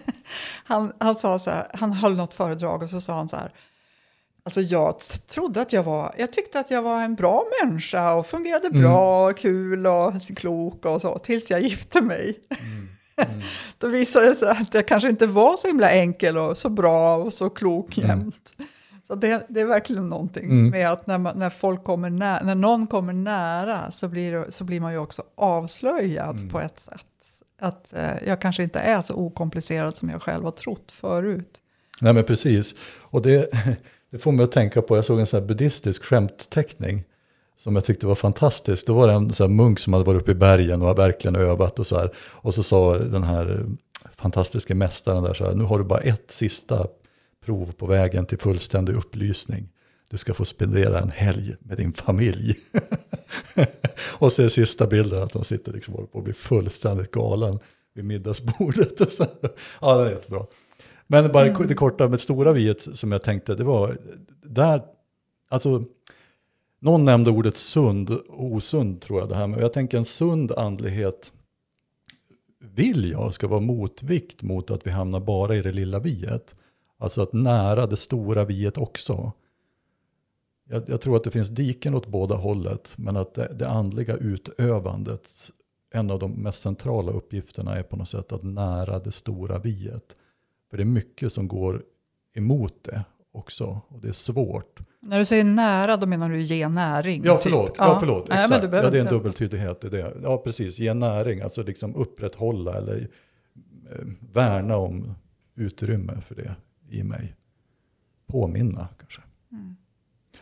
Han, 0.66 0.92
han 1.00 1.16
sa 1.16 1.40
så 1.40 1.52
här, 1.52 1.68
han 1.74 1.92
höll 1.94 2.16
något 2.16 2.34
föredrag 2.34 2.84
och 2.84 2.90
så 2.90 3.02
sa 3.02 3.14
han 3.14 3.30
så 3.30 3.36
här. 3.36 3.52
Alltså 4.44 4.62
jag 4.62 5.00
trodde 5.28 5.62
att 5.62 5.74
jag 5.74 5.84
var, 5.84 6.16
jag 6.18 6.34
tyckte 6.34 6.60
att 6.60 6.72
jag 6.72 6.82
var 6.82 7.02
en 7.04 7.16
bra 7.16 7.44
människa 7.64 8.14
och 8.14 8.28
fungerade 8.28 8.70
bra, 8.70 9.34
kul 9.34 9.88
och 9.88 10.14
klok 10.36 10.86
och 10.86 11.02
så, 11.02 11.20
tills 11.20 11.50
jag 11.50 11.62
gifte 11.62 12.02
mig. 12.02 12.40
Då 13.78 13.88
visade 13.88 14.26
det 14.26 14.36
sig 14.36 14.50
att 14.50 14.74
jag 14.74 14.88
kanske 14.88 15.10
inte 15.10 15.28
var 15.28 15.58
så 15.58 15.68
himla 15.68 15.92
enkel 15.92 16.38
och 16.38 16.58
så 16.58 16.70
bra 16.70 17.16
och 17.16 17.34
så 17.34 17.50
klok 17.50 17.98
jämt. 17.98 18.54
Så 19.12 19.16
det, 19.16 19.46
det 19.50 19.62
är 19.62 19.66
verkligen 19.66 20.10
någonting 20.10 20.44
Mm. 20.44 20.70
med 20.70 20.92
att 20.92 21.08
när, 21.08 21.18
man, 21.18 21.40
när, 21.40 21.50
folk 21.50 21.84
kommer 21.84 22.10
nä, 22.10 22.44
när 22.44 22.56
någon 22.56 22.88
kommer 22.88 23.14
nära 23.14 23.92
så 23.92 24.08
blir, 24.08 24.46
så 24.50 24.64
blir 24.64 24.80
man 24.80 24.92
ju 24.92 24.98
också 24.98 25.24
avslöjad 25.36 26.52
på 26.52 26.60
ett 26.60 26.80
sätt. 26.80 27.06
Att 27.62 27.94
eh, 27.94 28.28
jag 28.28 28.42
kanske 28.42 28.64
inte 28.64 28.80
är 28.80 29.02
så 29.02 29.16
okomplicerad 29.16 29.98
som 29.98 30.10
jag 30.10 30.22
själv 30.22 30.44
har 30.44 30.52
trott 30.52 30.92
förut. 30.92 31.62
Nej 32.02 32.14
men 32.14 32.24
precis. 32.24 32.76
Och 33.00 33.22
det, 33.22 33.50
det 34.12 34.18
får 34.18 34.32
mig 34.32 34.44
att 34.44 34.52
tänka 34.52 34.82
på, 34.82 34.96
jag 34.96 35.06
såg 35.06 35.20
en 35.20 35.28
sån 35.28 35.40
här 35.40 35.48
buddhistisk 35.48 36.04
skämtteckning. 36.04 37.04
Som 37.58 37.76
jag 37.76 37.86
tyckte 37.86 38.08
var 38.08 38.16
fantastisk. 38.16 38.88
Då 38.88 38.94
var 38.94 39.08
det 39.08 39.14
en 39.14 39.34
sån 39.34 39.56
munk 39.56 39.80
som 39.80 39.94
hade 39.94 40.06
varit 40.06 40.22
uppe 40.22 40.32
i 40.32 40.36
bergen 40.36 40.82
och 40.82 41.00
verkligen 41.00 41.36
övat 41.36 41.80
och 41.80 41.88
så 41.88 41.98
här. 42.00 42.12
Och 42.18 42.54
så 42.54 42.64
sa 42.64 42.98
den 42.98 43.24
här 43.24 43.66
fantastiska 44.18 44.76
mästaren 44.76 45.24
där 45.24 45.34
så 45.34 45.46
här, 45.46 45.54
nu 45.54 45.64
har 45.64 45.78
du 45.78 45.84
bara 45.84 46.00
ett 46.00 46.32
sista 46.32 46.88
prov 47.46 47.72
på 47.72 47.86
vägen 47.86 48.26
till 48.26 48.38
fullständig 48.38 48.94
upplysning. 48.96 49.70
Du 50.10 50.18
ska 50.18 50.34
få 50.34 50.46
spendera 50.46 51.00
en 51.00 51.10
helg 51.10 51.56
med 51.60 51.78
din 51.78 51.94
familj. 51.94 52.56
och 54.20 54.32
så 54.32 54.44
är 54.44 54.50
sista 54.50 54.88
bilden 54.88 55.24
att 55.24 55.34
han 55.34 55.44
sitter 55.44 55.74
liksom 55.74 55.94
och 55.94 55.98
håller 55.98 56.12
på 56.12 56.18
att 56.18 56.24
bli 56.24 56.34
fullständigt 56.34 57.12
galen 57.12 57.60
vid 57.94 58.06
middagsbordet. 58.06 59.02
Och 59.02 59.12
så 59.12 59.24
här. 59.24 59.52
Ja, 59.82 59.98
det 59.98 60.08
är 60.08 60.12
jättebra. 60.12 60.46
Men 61.08 61.32
bara 61.32 61.50
det 61.50 61.76
korta 61.76 62.08
med 62.08 62.20
stora 62.20 62.54
viet 62.54 62.98
som 62.98 63.12
jag 63.12 63.24
tänkte, 63.24 63.56
det 63.56 63.64
var 63.64 63.98
där, 64.44 64.84
alltså, 65.50 65.86
någon 66.80 67.06
nämnde 67.06 67.30
ordet 67.30 67.58
sund 67.58 68.10
och 68.10 68.46
osund 68.46 69.02
tror 69.02 69.20
jag 69.20 69.30
det 69.30 69.36
här, 69.36 69.48
men 69.48 69.60
jag 69.60 69.74
tänker 69.74 69.98
en 69.98 70.06
sund 70.06 70.52
andlighet 70.52 71.32
vill 72.60 73.12
jag 73.12 73.34
ska 73.34 73.48
vara 73.48 73.60
motvikt 73.60 74.42
mot 74.42 74.72
att 74.72 74.88
vi 74.88 74.92
hamnar 74.92 75.20
bara 75.20 75.56
i 75.56 75.62
det 75.62 75.72
lilla 75.72 76.00
viet. 76.00 76.56
Alltså 77.02 77.22
att 77.22 77.34
nära 77.34 77.88
det 77.88 77.98
stora 77.98 78.46
viet 78.46 78.78
också. 78.78 79.32
Jag, 80.70 80.90
jag 80.90 81.02
tror 81.02 81.16
att 81.16 81.24
det 81.24 81.32
finns 81.32 81.50
diken 81.50 81.96
åt 81.96 82.08
båda 82.08 82.36
hållet, 82.36 82.94
men 82.96 83.18
att 83.18 83.34
det, 83.34 83.52
det 83.54 83.70
andliga 83.70 84.16
utövandet, 84.16 85.32
en 85.92 86.12
av 86.12 86.20
de 86.20 86.32
mest 86.32 86.62
centrala 86.62 87.12
uppgifterna 87.12 87.78
är 87.78 87.84
på 87.84 87.96
något 87.96 88.10
sätt 88.10 88.32
att 88.32 88.44
nära 88.44 89.00
det 89.00 89.12
stora 89.12 89.60
viet. 89.60 90.16
För 90.70 90.78
det 90.78 90.84
är 90.84 90.86
mycket 90.86 91.34
som 91.34 91.48
går 91.48 91.84
emot 92.36 92.84
det 92.84 93.04
också. 93.32 93.82
Och 93.88 94.02
det 94.02 94.08
är 94.08 94.12
svårt. 94.12 94.80
När 95.00 95.20
du 95.20 95.26
säger 95.26 95.44
nära, 95.44 95.98
då 95.98 96.08
menar 96.08 96.30
du 96.30 96.42
ge 96.42 96.68
näring? 96.68 97.22
Ja, 97.26 97.34
typ. 97.34 97.44
förlåt. 97.44 97.76
Ja, 97.78 97.98
förlåt. 98.00 98.30
Nej, 98.30 98.44
Exakt. 98.44 98.74
ja, 98.74 98.90
det 98.90 98.98
är 98.98 99.06
en 99.06 99.14
dubbeltydighet 99.14 99.84
i 99.84 99.90
det. 99.90 100.14
Ja, 100.24 100.38
precis. 100.38 100.80
Ge 100.80 100.94
näring, 100.94 101.42
alltså 101.42 101.64
liksom 101.64 101.96
upprätthålla 101.96 102.78
eller 102.78 103.10
eh, 103.92 104.06
värna 104.34 104.78
om 104.78 105.14
utrymme 105.56 106.22
för 106.22 106.36
det 106.36 106.56
i 106.92 107.04
mig. 107.04 107.36
Påminna 108.28 108.88
kanske. 109.00 109.22
Mm. 109.52 109.76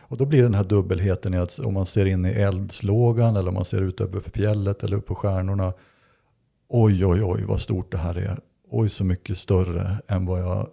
Och 0.00 0.16
då 0.16 0.24
blir 0.24 0.42
den 0.42 0.54
här 0.54 0.64
dubbelheten 0.64 1.34
i 1.34 1.36
att 1.36 1.58
om 1.58 1.74
man 1.74 1.86
ser 1.86 2.06
in 2.06 2.26
i 2.26 2.28
eldslågan 2.28 3.36
eller 3.36 3.48
om 3.48 3.54
man 3.54 3.64
ser 3.64 3.82
ut 3.82 4.00
över 4.00 4.20
fjället 4.20 4.82
eller 4.82 4.96
upp 4.96 5.06
på 5.06 5.14
stjärnorna. 5.14 5.72
Oj, 6.68 7.06
oj, 7.06 7.22
oj 7.24 7.44
vad 7.44 7.60
stort 7.60 7.92
det 7.92 7.98
här 7.98 8.18
är. 8.18 8.40
Oj, 8.68 8.88
så 8.88 9.04
mycket 9.04 9.38
större 9.38 9.98
än 10.06 10.26
vad 10.26 10.40
jag 10.40 10.70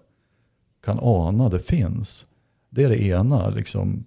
kan 0.81 0.99
ana 1.01 1.49
det 1.49 1.59
finns. 1.59 2.25
Det 2.69 2.83
är 2.83 2.89
det 2.89 3.03
ena, 3.03 3.49
liksom, 3.49 4.05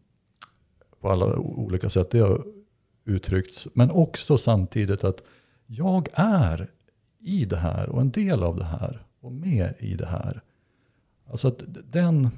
på 1.00 1.10
alla 1.10 1.36
olika 1.36 1.90
sätt 1.90 2.10
det 2.10 2.18
har 2.18 2.44
uttryckts. 3.04 3.68
Men 3.74 3.90
också 3.90 4.38
samtidigt 4.38 5.04
att 5.04 5.22
jag 5.66 6.08
är 6.12 6.70
i 7.18 7.44
det 7.44 7.56
här 7.56 7.88
och 7.88 8.00
en 8.00 8.10
del 8.10 8.42
av 8.42 8.56
det 8.56 8.64
här 8.64 9.06
och 9.20 9.32
med 9.32 9.74
i 9.78 9.94
det 9.94 10.06
här. 10.06 10.42
Alltså 11.30 11.48
att 11.48 11.62
den 11.92 12.28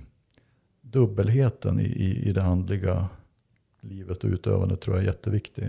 dubbelheten 0.81 1.81
i, 1.81 1.85
i, 1.85 2.29
i 2.29 2.33
det 2.33 2.43
andliga 2.43 3.09
livet 3.81 4.25
och 4.25 4.31
utövandet 4.31 4.81
tror 4.81 4.97
jag 4.97 5.03
är 5.03 5.07
jätteviktig. 5.07 5.65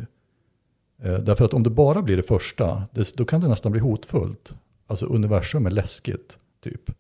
Eh, 0.98 1.20
därför 1.20 1.46
att 1.46 1.54
om 1.54 1.64
det 1.64 1.70
bara 1.70 2.02
blir 2.02 2.18
det 2.18 2.24
första, 2.24 2.88
det, 2.92 3.16
då 3.16 3.26
kan 3.26 3.42
det 3.42 3.48
nästan 3.48 3.72
bli 3.72 3.82
hotfullt. 3.82 4.54
Alltså 4.88 5.06
universum 5.06 5.66
är 5.66 5.72
läskigt, 5.72 6.38
typ. 6.62 6.92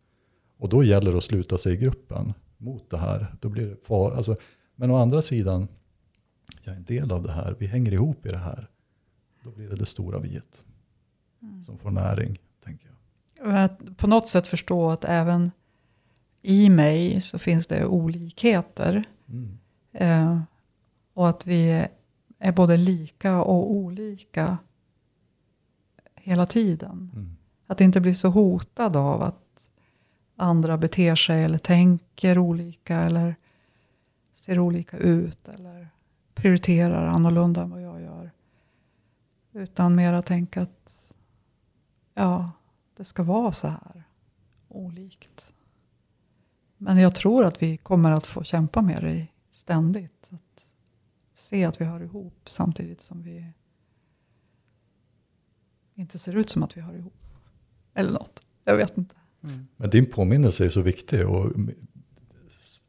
Och 0.58 0.70
då 0.70 0.84
gäller 0.84 1.12
det 1.12 1.18
att 1.18 1.24
sluta 1.24 1.58
sig 1.58 1.74
i 1.74 1.77
gruppen 1.77 2.34
mot 2.58 2.89
det 2.89 2.98
här. 2.98 3.36
Då 3.42 3.50
blir 3.50 3.70
det 3.70 3.75
far, 3.86 4.12
alltså, 4.12 4.36
men 4.75 4.92
å 4.92 4.96
andra 4.96 5.22
sidan, 5.22 5.68
jag 6.62 6.74
är 6.74 6.77
en 6.77 6.84
del 6.84 7.12
av 7.12 7.24
det 7.24 7.32
här, 7.32 7.56
vi 7.60 7.65
hänger 7.65 7.92
ihop 7.92 8.25
i 8.25 8.30
det 8.30 8.38
här. 8.38 8.70
Då 9.44 9.51
blir 9.51 9.70
det 9.70 9.75
det 9.75 9.86
stora 9.86 10.20
viet 10.20 10.63
som 11.65 11.77
får 11.77 11.92
näring, 11.92 12.39
tänker 12.63 12.88
jag. 12.88 13.98
På 13.98 14.08
något 14.08 14.27
sätt 14.27 14.48
förstå 14.48 14.89
att 14.89 15.03
även 15.03 15.51
i 16.45 16.69
mig 16.69 17.21
så 17.21 17.39
finns 17.39 17.67
det 17.67 17.85
olikheter. 17.85 19.03
Mm. 19.27 19.57
Eh, 19.91 20.41
och 21.13 21.29
att 21.29 21.47
vi 21.47 21.88
är 22.39 22.51
både 22.51 22.77
lika 22.77 23.41
och 23.41 23.71
olika 23.71 24.57
hela 26.15 26.45
tiden. 26.45 27.12
Mm. 27.13 27.35
Att 27.67 27.81
inte 27.81 28.01
bli 28.01 28.15
så 28.15 28.29
hotad 28.29 28.95
av 28.95 29.21
att 29.21 29.71
andra 30.35 30.77
beter 30.77 31.15
sig 31.15 31.43
eller 31.43 31.57
tänker 31.57 32.38
olika 32.38 32.97
eller 32.97 33.35
ser 34.33 34.59
olika 34.59 34.97
ut 34.97 35.50
eller 35.50 35.88
prioriterar 36.33 37.07
annorlunda 37.07 37.62
än 37.62 37.69
vad 37.69 37.81
jag 37.81 38.01
gör. 38.01 38.31
Utan 39.51 39.95
mera 39.95 40.21
tänka 40.21 40.62
att 40.62 41.13
ja, 42.13 42.51
det 42.97 43.03
ska 43.03 43.23
vara 43.23 43.51
så 43.51 43.67
här 43.67 44.03
olikt. 44.67 45.52
Men 46.84 46.98
jag 46.98 47.16
tror 47.16 47.46
att 47.46 47.62
vi 47.62 47.78
kommer 47.78 48.12
att 48.12 48.25
få 48.28 48.44
kämpa 48.44 48.82
med 48.82 49.04
det 49.04 49.28
ständigt. 49.50 50.30
Att 50.32 50.72
se 51.34 51.66
att 51.66 51.82
vi 51.82 51.86
hör 51.86 52.04
ihop 52.04 52.40
samtidigt 52.46 53.02
som 53.02 53.24
vi 53.24 53.52
inte 55.96 56.20
ser 56.20 56.36
ut 56.36 56.50
som 56.50 56.63
att 56.63 56.78
vi 56.78 56.82
hör 56.82 56.96
ihop. 56.96 57.13
Eller 57.94 58.12
något. 58.12 58.44
Jag 58.63 58.75
vet 58.75 58.98
inte. 58.98 59.16
Men 59.78 59.90
din 59.90 60.06
påminnelse 60.06 60.66
är 60.66 60.70
så 60.70 60.82
viktig 60.82 61.30
och 61.30 61.52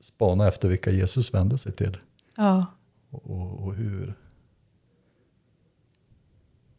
spana 0.00 0.48
efter 0.48 0.68
vilka 0.68 0.90
Jesus 0.90 1.34
vände 1.34 1.58
sig 1.58 1.72
till. 1.72 1.98
Ja, 2.36 2.66
Och, 3.10 3.30
och, 3.30 3.64
och 3.64 3.74
hur. 3.74 4.14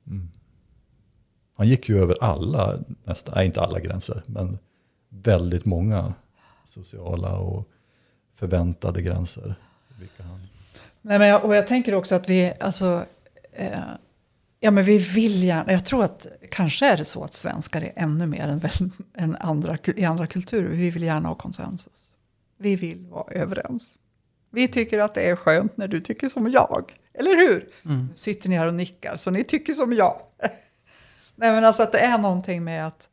Mm. 0.08 0.32
Han 1.54 1.68
gick 1.68 1.90
ju 1.90 2.00
över 2.00 2.24
alla, 2.24 2.80
nästan, 3.04 3.34
nej 3.36 3.46
inte 3.46 3.62
alla 3.62 3.80
gränser, 3.80 4.24
men 4.26 4.58
väldigt 5.10 5.66
många 5.66 6.14
sociala 6.66 7.38
och 7.38 7.70
förväntade 8.36 9.02
gränser. 9.02 9.56
Vilka 10.00 10.24
han, 10.24 10.48
Nej, 11.02 11.20
men 11.20 11.28
jag, 11.28 11.46
och 11.46 11.56
jag 11.56 11.68
tänker 11.68 11.96
också 11.96 12.16
att 12.16 12.30
vi, 12.30 12.54
alltså, 12.60 13.06
eh, 13.54 13.80
ja 14.60 14.72
men 14.72 14.84
vi 14.84 14.98
vill 14.98 15.44
gärna, 15.44 15.72
jag 15.72 15.86
tror 15.86 16.04
att 16.04 16.28
kanske 16.52 16.86
är 16.86 16.98
det 16.98 17.06
så 17.06 17.24
att 17.24 17.34
svenskar 17.34 17.82
är 17.82 17.94
ännu 17.96 18.28
mer 18.28 18.48
än, 18.48 18.62
än 19.14 19.36
andra, 19.36 19.78
i 19.96 20.06
andra 20.06 20.28
kulturer. 20.28 20.70
Vi 20.70 20.90
vill 20.90 21.04
gärna 21.04 21.28
ha 21.28 21.36
konsensus. 21.36 22.16
Vi 22.58 22.76
vill 22.76 23.06
vara 23.06 23.34
överens. 23.34 23.98
Vi 24.50 24.68
tycker 24.68 25.00
att 25.00 25.14
det 25.14 25.30
är 25.30 25.36
skönt 25.36 25.78
när 25.78 25.88
du 25.88 26.02
tycker 26.02 26.30
som 26.30 26.52
jag. 26.52 26.94
Eller 27.14 27.36
hur? 27.36 27.70
Mm. 27.86 28.08
Nu 28.10 28.16
sitter 28.16 28.50
ni 28.50 28.56
här 28.56 28.68
och 28.68 28.74
nickar, 28.74 29.18
så 29.18 29.32
ni 29.32 29.44
tycker 29.44 29.74
som 29.74 29.94
jag. 29.94 30.22
Nej 31.36 31.52
men 31.52 31.66
alltså 31.66 31.84
att 31.84 31.92
det 31.92 32.00
är 32.00 32.18
någonting 32.18 32.64
med 32.64 32.88
att, 32.88 33.10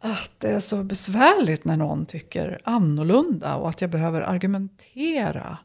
att 0.00 0.30
det 0.38 0.50
är 0.50 0.60
så 0.60 0.84
besvärligt 0.84 1.64
när 1.64 1.76
någon 1.76 2.06
tycker 2.06 2.60
annorlunda 2.64 3.56
och 3.56 3.68
att 3.68 3.80
jag 3.80 3.90
behöver 3.90 4.20
argumentera. 4.20 5.58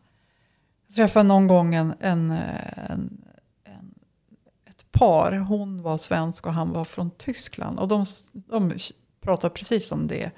Jag 0.87 0.95
träffade 0.95 1.27
någon 1.27 1.47
gång 1.47 1.75
en, 1.75 1.93
en, 1.99 2.31
en, 2.31 3.25
en, 3.63 3.95
ett 4.65 4.91
par. 4.91 5.31
Hon 5.31 5.81
var 5.81 5.97
svensk 5.97 6.45
och 6.45 6.53
han 6.53 6.71
var 6.71 6.85
från 6.85 7.11
Tyskland. 7.11 7.79
Och 7.79 7.87
de, 7.87 8.05
de 8.33 8.73
pratade 9.21 9.53
precis 9.53 9.91
om 9.91 10.07
det. 10.07 10.31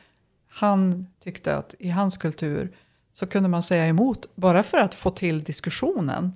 Han 0.48 1.08
tyckte 1.24 1.58
att 1.58 1.76
i 1.80 1.90
hans 1.90 2.18
kultur 2.18 2.78
så 3.14 3.28
kunde 3.28 3.50
man 3.50 3.64
säga 3.64 3.88
emot 3.88 4.36
bara 4.36 4.64
för 4.64 4.78
att 4.78 4.94
få 4.94 5.10
till 5.10 5.44
diskussionen. 5.44 6.34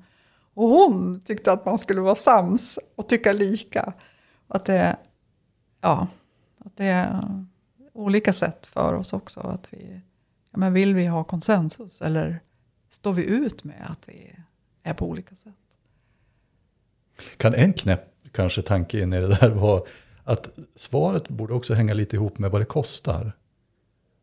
Och 0.53 0.69
hon 0.69 1.21
tyckte 1.21 1.51
att 1.51 1.65
man 1.65 1.79
skulle 1.79 2.01
vara 2.01 2.15
sams 2.15 2.79
och 2.95 3.09
tycka 3.09 3.33
lika. 3.33 3.93
Att 4.47 4.65
det, 4.65 4.97
ja, 5.81 6.07
att 6.65 6.77
det 6.77 7.19
olika 8.03 8.33
sätt 8.33 8.65
för 8.65 8.93
oss 8.93 9.13
också. 9.13 9.39
Att 9.39 9.67
vi, 9.69 10.01
ja, 10.51 10.59
men 10.59 10.73
vill 10.73 10.95
vi 10.95 11.05
ha 11.05 11.23
konsensus 11.23 12.01
eller 12.01 12.39
står 12.89 13.13
vi 13.13 13.25
ut 13.25 13.63
med 13.63 13.87
att 13.89 14.09
vi 14.09 14.35
är 14.83 14.93
på 14.93 15.07
olika 15.07 15.35
sätt? 15.35 15.53
kan 17.37 17.53
en 17.53 17.73
knäpp 17.73 18.05
kanske 18.31 18.61
tanke 18.61 18.99
in 18.99 19.13
i 19.13 19.19
det 19.19 19.27
där 19.27 19.49
vara 19.49 19.81
att 20.23 20.49
svaret 20.75 21.29
borde 21.29 21.53
också 21.53 21.73
hänga 21.73 21.93
lite 21.93 22.15
ihop 22.15 22.37
med 22.37 22.51
vad 22.51 22.61
det 22.61 22.65
kostar. 22.65 23.31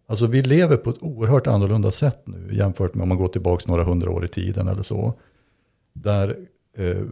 Alltså 0.07 0.27
vi 0.27 0.43
lever 0.43 0.77
på 0.77 0.91
ett 0.91 1.03
oerhört 1.03 1.47
annorlunda 1.47 1.91
sätt 1.91 2.27
nu 2.27 2.55
jämfört 2.55 2.95
med 2.95 3.03
om 3.03 3.09
man 3.09 3.19
går 3.19 3.29
tillbaka 3.29 3.65
några 3.69 3.85
hundra 3.85 4.11
år 4.11 4.25
i 4.25 4.29
tiden 4.29 4.69
eller 4.69 4.83
så. 4.83 5.15
Där 5.93 6.37
eh, 6.77 7.03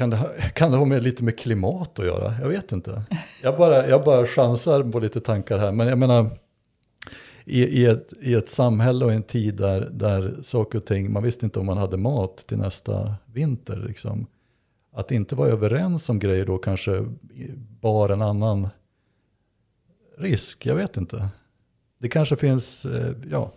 kan, 0.00 0.10
det 0.10 0.16
ha, 0.16 0.28
kan 0.54 0.70
det 0.70 0.76
ha 0.76 0.84
med 0.84 1.02
lite 1.02 1.24
med 1.24 1.38
klimat 1.38 1.98
att 1.98 2.06
göra? 2.06 2.34
Jag 2.40 2.48
vet 2.48 2.72
inte. 2.72 3.02
Jag 3.42 3.56
bara, 3.56 3.88
jag 3.88 4.04
bara 4.04 4.26
chansar 4.26 4.82
på 4.82 4.98
lite 4.98 5.20
tankar 5.20 5.58
här. 5.58 5.72
Men 5.72 5.86
jag 5.86 5.98
menar, 5.98 6.30
i, 7.44 7.64
i, 7.64 7.86
ett, 7.86 8.12
i 8.20 8.34
ett 8.34 8.50
samhälle 8.50 9.04
och 9.04 9.12
en 9.12 9.22
tid 9.22 9.54
där, 9.54 9.88
där 9.92 10.38
saker 10.42 10.78
och 10.78 10.84
ting, 10.84 11.12
man 11.12 11.22
visste 11.22 11.44
inte 11.44 11.60
om 11.60 11.66
man 11.66 11.78
hade 11.78 11.96
mat 11.96 12.36
till 12.36 12.58
nästa 12.58 13.14
vinter. 13.26 13.76
Liksom. 13.76 14.26
Att 14.92 15.10
inte 15.10 15.34
vara 15.34 15.48
överens 15.48 16.08
om 16.08 16.18
grejer 16.18 16.46
då 16.46 16.58
kanske 16.58 17.06
bar 17.80 18.08
en 18.08 18.22
annan 18.22 18.68
risk, 20.18 20.66
jag 20.66 20.74
vet 20.74 20.96
inte. 20.96 21.28
Det 21.98 22.08
kanske 22.08 22.36
finns, 22.36 22.86
eh, 22.86 23.12
ja. 23.30 23.52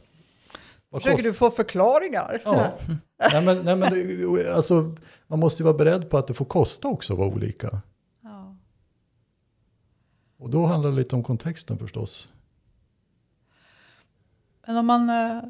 Vad 0.93 1.01
Försöker 1.01 1.17
kost- 1.17 1.27
du 1.29 1.33
få 1.33 1.49
förklaringar? 1.51 2.41
Ja. 2.45 2.73
nej, 3.31 3.45
men, 3.45 3.65
nej, 3.65 3.75
men 3.75 3.93
det- 3.93 4.53
alltså, 4.55 4.95
man 5.27 5.39
måste 5.39 5.63
ju 5.63 5.65
vara 5.65 5.77
beredd 5.77 6.09
på 6.09 6.17
att 6.17 6.27
det 6.27 6.33
får 6.33 6.45
kosta 6.45 6.87
också 6.87 7.13
att 7.13 7.19
vara 7.19 7.29
olika. 7.29 7.81
Ja. 8.23 8.55
Och 10.37 10.49
då 10.49 10.65
handlar 10.65 10.89
det 10.89 10.95
lite 10.95 11.15
om 11.15 11.23
kontexten 11.23 11.77
förstås. 11.77 12.27
Men 14.67 14.77
om 14.77 14.85
man, 14.85 15.09
eh, 15.09 15.41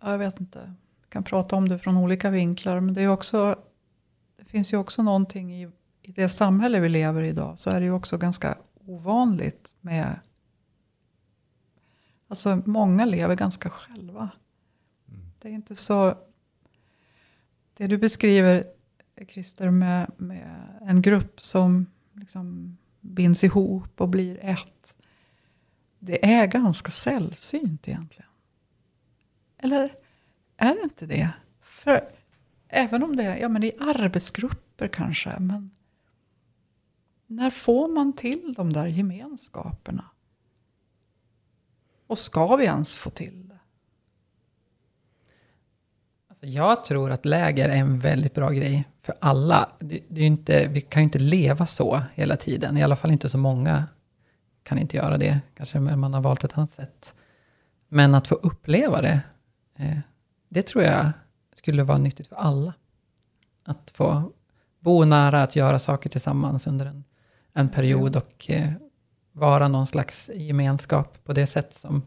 ja, 0.00 0.10
jag 0.10 0.18
vet 0.18 0.40
inte, 0.40 0.74
kan 1.08 1.24
prata 1.24 1.56
om 1.56 1.68
det 1.68 1.78
från 1.78 1.96
olika 1.96 2.30
vinklar. 2.30 2.80
Men 2.80 2.94
det, 2.94 3.02
är 3.02 3.08
också, 3.08 3.56
det 4.36 4.44
finns 4.44 4.72
ju 4.72 4.76
också 4.76 5.02
någonting 5.02 5.54
i, 5.62 5.68
i 6.02 6.12
det 6.12 6.28
samhälle 6.28 6.80
vi 6.80 6.88
lever 6.88 7.22
i 7.22 7.28
idag. 7.28 7.58
Så 7.58 7.70
är 7.70 7.80
det 7.80 7.86
ju 7.86 7.92
också 7.92 8.18
ganska 8.18 8.58
ovanligt 8.86 9.74
med, 9.80 10.20
alltså 12.28 12.62
många 12.64 13.04
lever 13.04 13.34
ganska 13.36 13.70
själva. 13.70 14.28
Det 15.42 15.48
är 15.48 15.52
inte 15.52 15.76
så, 15.76 16.18
det 17.74 17.86
du 17.86 17.98
beskriver 17.98 18.64
Christer 19.28 19.70
med, 19.70 20.10
med 20.16 20.78
en 20.80 21.02
grupp 21.02 21.42
som 21.42 21.86
liksom 22.12 22.76
binds 23.00 23.44
ihop 23.44 24.00
och 24.00 24.08
blir 24.08 24.38
ett. 24.42 24.96
Det 25.98 26.32
är 26.32 26.46
ganska 26.46 26.90
sällsynt 26.90 27.88
egentligen. 27.88 28.30
Eller 29.58 29.94
är 30.56 30.74
det 30.74 30.82
inte 30.82 31.06
det? 31.06 31.32
För 31.60 32.12
även 32.68 33.02
om 33.02 33.16
det 33.16 33.22
är 33.22 33.36
ja, 33.36 33.48
men 33.48 33.64
i 33.64 33.72
arbetsgrupper 33.80 34.88
kanske. 34.88 35.38
Men 35.38 35.70
när 37.26 37.50
får 37.50 37.88
man 37.88 38.12
till 38.12 38.54
de 38.56 38.72
där 38.72 38.86
gemenskaperna? 38.86 40.04
Och 42.06 42.18
ska 42.18 42.56
vi 42.56 42.64
ens 42.64 42.96
få 42.96 43.10
till 43.10 43.48
det? 43.48 43.59
Alltså 46.42 46.56
jag 46.56 46.84
tror 46.84 47.10
att 47.10 47.24
läger 47.24 47.68
är 47.68 47.76
en 47.76 47.98
väldigt 47.98 48.34
bra 48.34 48.50
grej 48.50 48.88
för 49.02 49.14
alla. 49.20 49.68
Det, 49.78 50.00
det 50.08 50.20
är 50.20 50.26
inte, 50.26 50.66
vi 50.66 50.80
kan 50.80 51.02
ju 51.02 51.04
inte 51.04 51.18
leva 51.18 51.66
så 51.66 52.02
hela 52.14 52.36
tiden. 52.36 52.76
I 52.76 52.82
alla 52.82 52.96
fall 52.96 53.10
inte 53.10 53.28
så 53.28 53.38
många 53.38 53.84
kan 54.62 54.78
inte 54.78 54.96
göra 54.96 55.18
det. 55.18 55.40
Kanske 55.54 55.80
man 55.80 56.14
har 56.14 56.20
valt 56.20 56.44
ett 56.44 56.58
annat 56.58 56.70
sätt. 56.70 57.14
Men 57.88 58.14
att 58.14 58.26
få 58.26 58.34
uppleva 58.34 59.02
det, 59.02 59.20
eh, 59.76 59.98
det 60.48 60.62
tror 60.62 60.84
jag 60.84 61.12
skulle 61.54 61.82
vara 61.82 61.98
nyttigt 61.98 62.26
för 62.26 62.36
alla. 62.36 62.74
Att 63.64 63.90
få 63.94 64.32
bo 64.78 65.04
nära, 65.04 65.42
att 65.42 65.56
göra 65.56 65.78
saker 65.78 66.10
tillsammans 66.10 66.66
under 66.66 66.86
en, 66.86 67.04
en 67.52 67.68
period 67.68 68.16
och 68.16 68.50
eh, 68.50 68.72
vara 69.32 69.68
någon 69.68 69.86
slags 69.86 70.30
gemenskap 70.34 71.24
på 71.24 71.32
det 71.32 71.46
sätt 71.46 71.74
som 71.74 72.02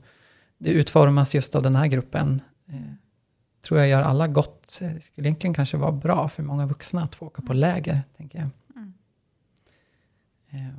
det 0.58 0.70
utformas 0.70 1.36
just 1.36 1.56
av 1.56 1.64
den 1.64 1.76
här 1.76 1.88
gruppen. 1.88 2.42
Eh, 3.64 3.68
tror 3.68 3.80
jag 3.80 3.90
gör 3.90 4.02
alla 4.02 4.28
gott. 4.28 4.78
Det 4.80 5.04
skulle 5.04 5.28
egentligen 5.28 5.54
kanske 5.54 5.78
vara 5.78 5.92
bra 5.92 6.28
för 6.28 6.44
många 6.44 6.66
vuxna 6.66 7.04
att 7.04 7.16
få 7.16 7.26
åka 7.26 7.42
på 7.42 7.54
läger, 7.54 8.02
tänker 8.18 8.40
jag. 8.40 8.50
Mm. 8.76 8.94
Eh, 10.52 10.74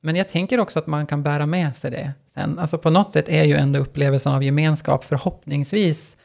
Men 0.00 0.16
jag 0.16 0.28
tänker 0.28 0.60
också 0.60 0.78
att 0.78 0.86
man 0.86 1.06
kan 1.06 1.22
bära 1.22 1.46
med 1.46 1.76
sig 1.76 1.90
det 1.90 2.12
sen. 2.26 2.58
Alltså 2.58 2.78
på 2.78 2.90
något 2.90 3.12
sätt 3.12 3.28
är 3.28 3.44
ju 3.44 3.56
ändå 3.56 3.78
upplevelsen 3.78 4.32
av 4.32 4.42
gemenskap 4.42 5.04
förhoppningsvis 5.04 6.16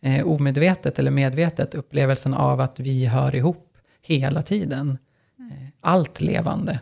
eh, 0.00 0.26
omedvetet 0.26 0.98
eller 0.98 1.10
medvetet 1.10 1.74
upplevelsen 1.74 2.34
av 2.34 2.60
att 2.60 2.80
vi 2.80 3.06
hör 3.06 3.34
ihop 3.34 3.78
hela 4.02 4.42
tiden. 4.42 4.98
Eh, 5.38 5.68
allt 5.80 6.20
levande. 6.20 6.80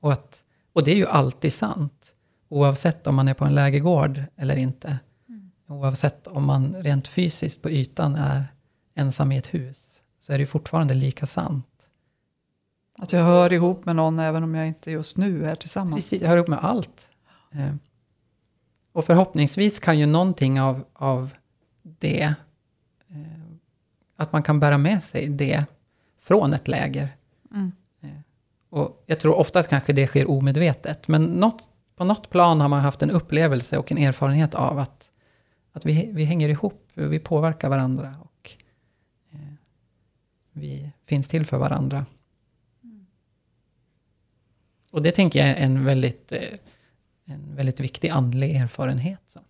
Och, 0.00 0.12
att, 0.12 0.44
och 0.72 0.84
det 0.84 0.92
är 0.92 0.96
ju 0.96 1.06
alltid 1.06 1.52
sant. 1.52 2.14
Oavsett 2.48 3.06
om 3.06 3.14
man 3.14 3.28
är 3.28 3.34
på 3.34 3.44
en 3.44 3.54
lägergård 3.54 4.22
eller 4.36 4.56
inte. 4.56 4.98
Oavsett 5.68 6.26
om 6.26 6.44
man 6.44 6.74
rent 6.82 7.08
fysiskt 7.08 7.62
på 7.62 7.70
ytan 7.70 8.14
är 8.14 8.44
ensam 8.94 9.32
i 9.32 9.36
ett 9.36 9.54
hus. 9.54 10.02
Så 10.20 10.32
är 10.32 10.38
det 10.38 10.46
fortfarande 10.46 10.94
lika 10.94 11.26
sant. 11.26 11.66
Att 12.98 13.12
jag 13.12 13.24
hör 13.24 13.52
ihop 13.52 13.84
med 13.84 13.96
någon 13.96 14.18
även 14.18 14.42
om 14.42 14.54
jag 14.54 14.68
inte 14.68 14.90
just 14.90 15.16
nu 15.16 15.44
är 15.44 15.54
tillsammans. 15.54 15.94
Precis, 16.04 16.22
jag 16.22 16.28
hör 16.28 16.36
ihop 16.36 16.48
med 16.48 16.64
allt. 16.64 17.08
Eh, 17.52 17.74
Och 18.92 19.04
förhoppningsvis 19.04 19.78
kan 19.78 19.98
ju 19.98 20.06
någonting 20.06 20.60
av, 20.60 20.84
av 20.92 21.30
det, 21.82 22.34
eh, 23.08 23.16
att 24.16 24.32
man 24.32 24.42
kan 24.42 24.60
bära 24.60 24.78
med 24.78 25.04
sig 25.04 25.28
det 25.28 25.64
från 26.20 26.52
ett 26.52 26.68
läger. 26.68 27.16
Mm. 27.54 27.72
Eh, 28.00 28.08
Och 28.70 29.02
jag 29.06 29.20
tror 29.20 29.34
ofta 29.38 29.60
att 29.60 29.68
kanske 29.68 29.92
det 29.92 30.06
sker 30.06 30.30
omedvetet, 30.30 31.08
men 31.08 31.24
något, 31.24 31.70
på 31.96 32.04
något 32.04 32.30
plan 32.30 32.60
har 32.60 32.68
man 32.68 32.80
haft 32.80 33.02
en 33.02 33.10
upplevelse 33.10 33.78
och 33.78 33.92
en 33.92 33.98
erfarenhet 33.98 34.54
av 34.54 34.78
att, 34.78 35.10
att 35.72 35.86
vi, 35.86 36.10
vi 36.12 36.24
hänger 36.24 36.48
ihop, 36.48 36.90
vi 36.94 37.18
påverkar 37.18 37.68
varandra 37.68 38.16
och 38.20 38.50
eh, 39.32 39.38
vi 40.52 40.90
finns 41.04 41.28
till 41.28 41.46
för 41.46 41.58
varandra. 41.58 42.06
Och 44.90 45.02
det 45.02 45.10
tänker 45.12 45.38
jag 45.38 45.48
är 45.48 45.54
en 45.54 45.84
väldigt, 45.84 46.32
eh, 46.32 46.40
en 47.24 47.56
väldigt 47.56 47.80
viktig 47.80 48.08
andlig 48.08 48.56
erfarenhet. 48.56 49.20
Så. 49.28 49.40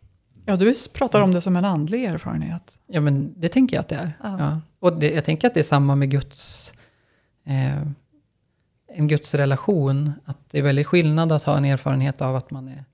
Ja, 0.44 0.56
du 0.56 0.75
pratar 0.92 1.20
om 1.20 1.32
det 1.32 1.40
som 1.40 1.56
en 1.56 1.64
andlig 1.64 2.04
erfarenhet. 2.04 2.80
Ja, 2.87 3.00
men 3.00 3.34
det 3.37 3.48
tänker 3.48 3.76
jag 3.76 3.80
att 3.80 3.88
det 3.88 3.96
är. 3.96 4.12
Ja. 4.22 4.38
Ja. 4.38 4.60
Och 4.78 4.98
det, 4.98 5.10
jag 5.10 5.25
tänker 5.25 5.48
att 5.48 5.54
det 5.54 5.60
är 5.60 5.64
samma 5.64 5.94
med 5.94 6.10
Guds, 6.10 6.72
eh, 7.44 7.82
en 8.88 9.08
Guds 9.08 9.34
relation. 9.34 10.12
Att 10.25 10.50
det 10.50 10.58
är 10.58 10.62
väldigt 10.62 10.87
skillnad 10.87 11.32
att 11.32 11.42
ha 11.42 11.56
en 11.56 11.64
erfarenhet 11.64 12.22
av 12.22 12.37
att 12.37 12.50
man 12.50 12.68
är 12.68 12.84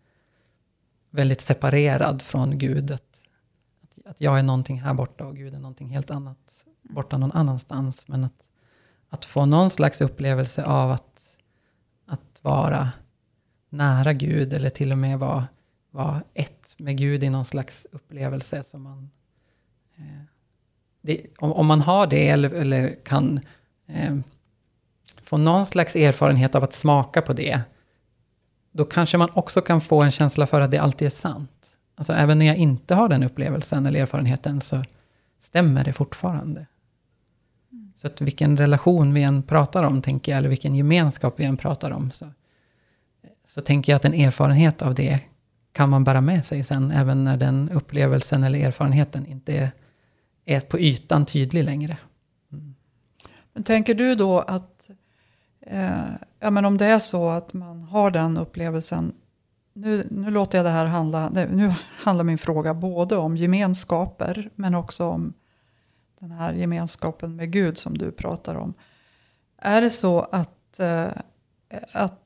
väldigt 1.11 1.41
separerad 1.41 2.23
från 2.23 2.59
Gud. 2.59 2.91
Att, 2.91 3.14
att, 4.05 4.21
jag 4.21 4.39
är 4.39 4.43
någonting 4.43 4.81
här 4.81 4.95
borta 4.95 5.27
och 5.27 5.37
Gud 5.37 5.55
är 5.55 5.59
någonting 5.59 5.89
helt 5.89 6.11
annat 6.11 6.65
borta 6.83 7.19
någon 7.19 7.33
annanstans. 7.33 8.09
Men 8.09 8.25
att, 8.25 8.49
att 9.09 9.25
få 9.25 9.47
någon 9.47 9.71
slags 9.71 10.01
upplevelse 10.01 10.65
av 10.65 10.91
att, 10.91 11.39
att 12.07 12.41
vara 12.43 12.91
nära 13.69 14.13
Gud 14.13 14.53
eller 14.53 14.71
till 14.71 14.93
och 14.93 14.99
med 14.99 15.19
vara, 15.19 15.47
vara 15.91 16.23
ett 16.35 16.75
med 16.79 16.99
Gud 16.99 17.25
i 17.25 17.31
någon 17.31 17.45
slags 17.45 17.87
upplevelse 17.93 18.65
som 18.65 18.83
man 18.83 19.11
eh, 19.97 20.23
det, 21.01 21.27
om, 21.39 21.53
om 21.53 21.67
man 21.67 21.81
har 21.81 22.07
det 22.07 22.29
eller, 22.29 22.51
eller 22.51 23.05
kan 23.05 23.41
eh, 23.87 24.17
få 25.23 25.37
någon 25.37 25.67
slags 25.67 25.97
erfarenhet 25.97 26.55
av 26.55 26.65
att 26.65 26.73
smaka 26.73 27.23
på 27.23 27.33
det, 27.33 27.61
då 28.73 28.85
kanske 28.85 29.19
man 29.19 29.31
också 29.35 29.61
kan 29.61 29.81
få 29.81 30.03
en 30.03 30.11
känsla 30.11 30.47
för 30.47 30.61
att 30.61 30.71
det 30.71 30.79
alltid 30.79 31.07
är 31.07 31.11
sant. 31.11 31.51
Alltså 31.95 32.13
även 32.13 32.39
när 32.39 32.47
jag 32.47 32.57
inte 32.57 32.95
har 32.95 33.09
den 33.09 33.23
upplevelsen 33.23 33.87
eller 33.87 34.01
erfarenheten 34.01 34.61
så 34.61 34.83
stämmer 35.41 35.85
det 35.85 35.93
fortfarande. 35.93 36.67
Så 37.97 38.07
att 38.07 38.21
vilken 38.21 38.57
relation 38.57 39.15
vi 39.15 39.23
än 39.23 39.43
pratar 39.43 39.85
om, 39.85 40.03
tänker 40.03 40.33
jag, 40.33 40.39
eller 40.39 40.49
vilken 40.49 40.75
gemenskap 40.75 41.35
vi 41.37 41.45
än 41.45 41.57
pratar 41.57 41.91
om, 41.91 42.11
så, 42.11 42.31
så 43.47 43.61
tänker 43.61 43.93
jag 43.93 43.97
att 43.97 44.05
en 44.05 44.15
erfarenhet 44.15 44.83
av 44.83 44.95
det 44.95 45.21
kan 45.73 45.91
man 45.91 46.05
bära 46.05 46.21
med 46.21 46.47
sig 46.47 46.63
sen, 46.63 46.93
även 46.93 47.25
när 47.25 47.37
den 47.37 47.71
upplevelsen 47.71 48.45
eller 48.45 48.59
erfarenheten 48.59 49.27
inte 49.27 49.53
är, 49.53 49.71
är 50.45 50.61
på 50.61 50.79
ytan 50.79 51.27
tydlig 51.27 51.65
längre. 51.65 51.97
Men 53.53 53.63
tänker 53.63 53.95
du 53.95 54.15
då 54.15 54.41
att 54.41 54.91
eh, 55.61 56.05
ja, 56.41 56.51
men 56.51 56.65
om 56.65 56.79
det 56.79 56.87
är 56.87 56.99
så 56.99 57.29
att 57.29 57.53
man 57.53 57.83
har 57.83 58.11
den 58.11 58.37
upplevelsen. 58.37 59.13
Nu, 59.77 60.09
nu 60.11 60.31
låter 60.31 60.59
jag 60.59 60.65
det 60.65 60.71
här 60.71 60.87
handla, 60.87 61.29
nu 61.29 61.75
handlar 61.81 62.25
min 62.25 62.39
fråga 62.39 62.75
både 62.75 63.17
om 63.17 63.37
gemenskaper 63.37 64.51
men 64.55 64.75
också 64.75 65.05
om 65.05 65.33
den 66.21 66.31
här 66.31 66.53
gemenskapen 66.53 67.37
med 67.37 67.53
Gud 67.53 67.79
som 67.79 67.99
du 67.99 68.13
pratar 68.13 68.55
om. 68.55 68.75
Är 69.59 69.81
det 69.81 69.91
så 69.91 70.21
att, 70.21 70.81
eh, 70.81 71.09
att 71.93 72.21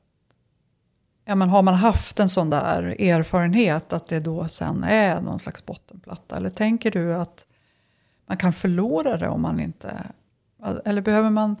ja, 1.25 1.35
men 1.35 1.49
har 1.49 1.61
man 1.61 1.73
haft 1.73 2.19
en 2.19 2.29
sån 2.29 2.49
där 2.49 2.83
erfarenhet 3.01 3.93
att 3.93 4.07
det 4.07 4.19
då 4.19 4.47
sen 4.47 4.83
är 4.83 5.21
någon 5.21 5.39
slags 5.39 5.65
bottenplatta? 5.65 6.37
Eller 6.37 6.49
tänker 6.49 6.91
du 6.91 7.13
att 7.13 7.45
man 8.25 8.37
kan 8.37 8.53
förlora 8.53 9.17
det 9.17 9.27
om 9.27 9.41
man 9.41 9.59
inte... 9.59 10.03
Eller 10.85 11.01
behöver 11.01 11.29
man... 11.29 11.55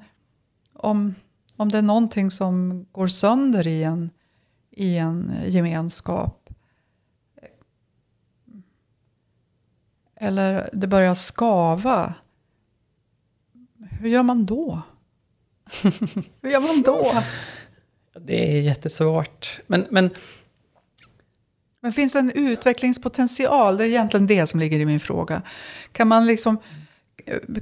Om, 0.73 1.15
om 1.55 1.69
det 1.71 1.77
är 1.77 1.81
någonting 1.81 2.31
som 2.31 2.85
går 2.91 3.07
sönder 3.07 3.67
i 3.67 3.83
en, 3.83 4.09
i 4.79 4.97
en 4.97 5.33
gemenskap. 5.45 6.49
Eller 10.15 10.69
det 10.73 10.87
börjar 10.87 11.15
skava. 11.15 12.13
Hur 13.89 14.09
gör 14.09 14.23
man 14.23 14.45
då? 14.45 14.81
Hur 16.41 16.49
gör 16.49 16.59
man 16.59 16.81
då? 16.81 17.11
Det 18.19 18.57
är 18.57 18.61
jättesvårt. 18.61 19.59
Men, 19.67 19.87
men 19.89 20.09
Men 21.81 21.93
finns 21.93 22.13
det 22.13 22.19
en 22.19 22.31
utvecklingspotential? 22.31 23.77
Det 23.77 23.83
är 23.83 23.87
egentligen 23.87 24.27
det 24.27 24.47
som 24.47 24.59
ligger 24.59 24.79
i 24.79 24.85
min 24.85 24.99
fråga. 24.99 25.41
Kan 25.91 26.07
man 26.07 26.25
liksom 26.25 26.57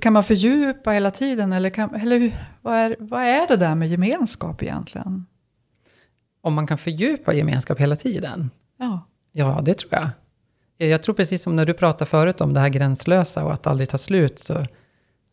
kan 0.02 0.14
man 0.14 0.24
fördjupa 0.24 0.92
hela 0.92 1.12
tiden? 1.12 1.54
Eller, 1.54 1.70
kan, 1.70 1.96
eller 1.96 2.48
vad, 2.62 2.76
är, 2.76 2.96
vad 3.00 3.24
är 3.24 3.48
det 3.48 3.58
där 3.58 3.76
med 3.76 3.88
gemenskap 3.88 4.64
egentligen? 4.64 5.26
Om 6.48 6.54
man 6.54 6.68
kan 6.68 6.78
fördjupa 6.78 7.34
gemenskap 7.34 7.80
hela 7.80 7.96
tiden, 7.96 8.50
Ja, 8.80 9.08
Ja, 9.38 9.62
det 9.64 9.74
tror 9.78 9.94
jag. 9.94 10.10
Jag 10.90 11.04
tror 11.04 11.16
precis 11.16 11.44
som 11.44 11.56
när 11.56 11.66
du 11.66 11.74
pratade 11.74 12.10
förut 12.10 12.42
om 12.42 12.54
det 12.54 12.60
här 12.60 12.70
gränslösa 12.70 13.46
och 13.46 13.54
att 13.54 13.68
aldrig 13.68 13.90
ta 13.90 13.98
slut, 13.98 14.40
så, 14.40 14.66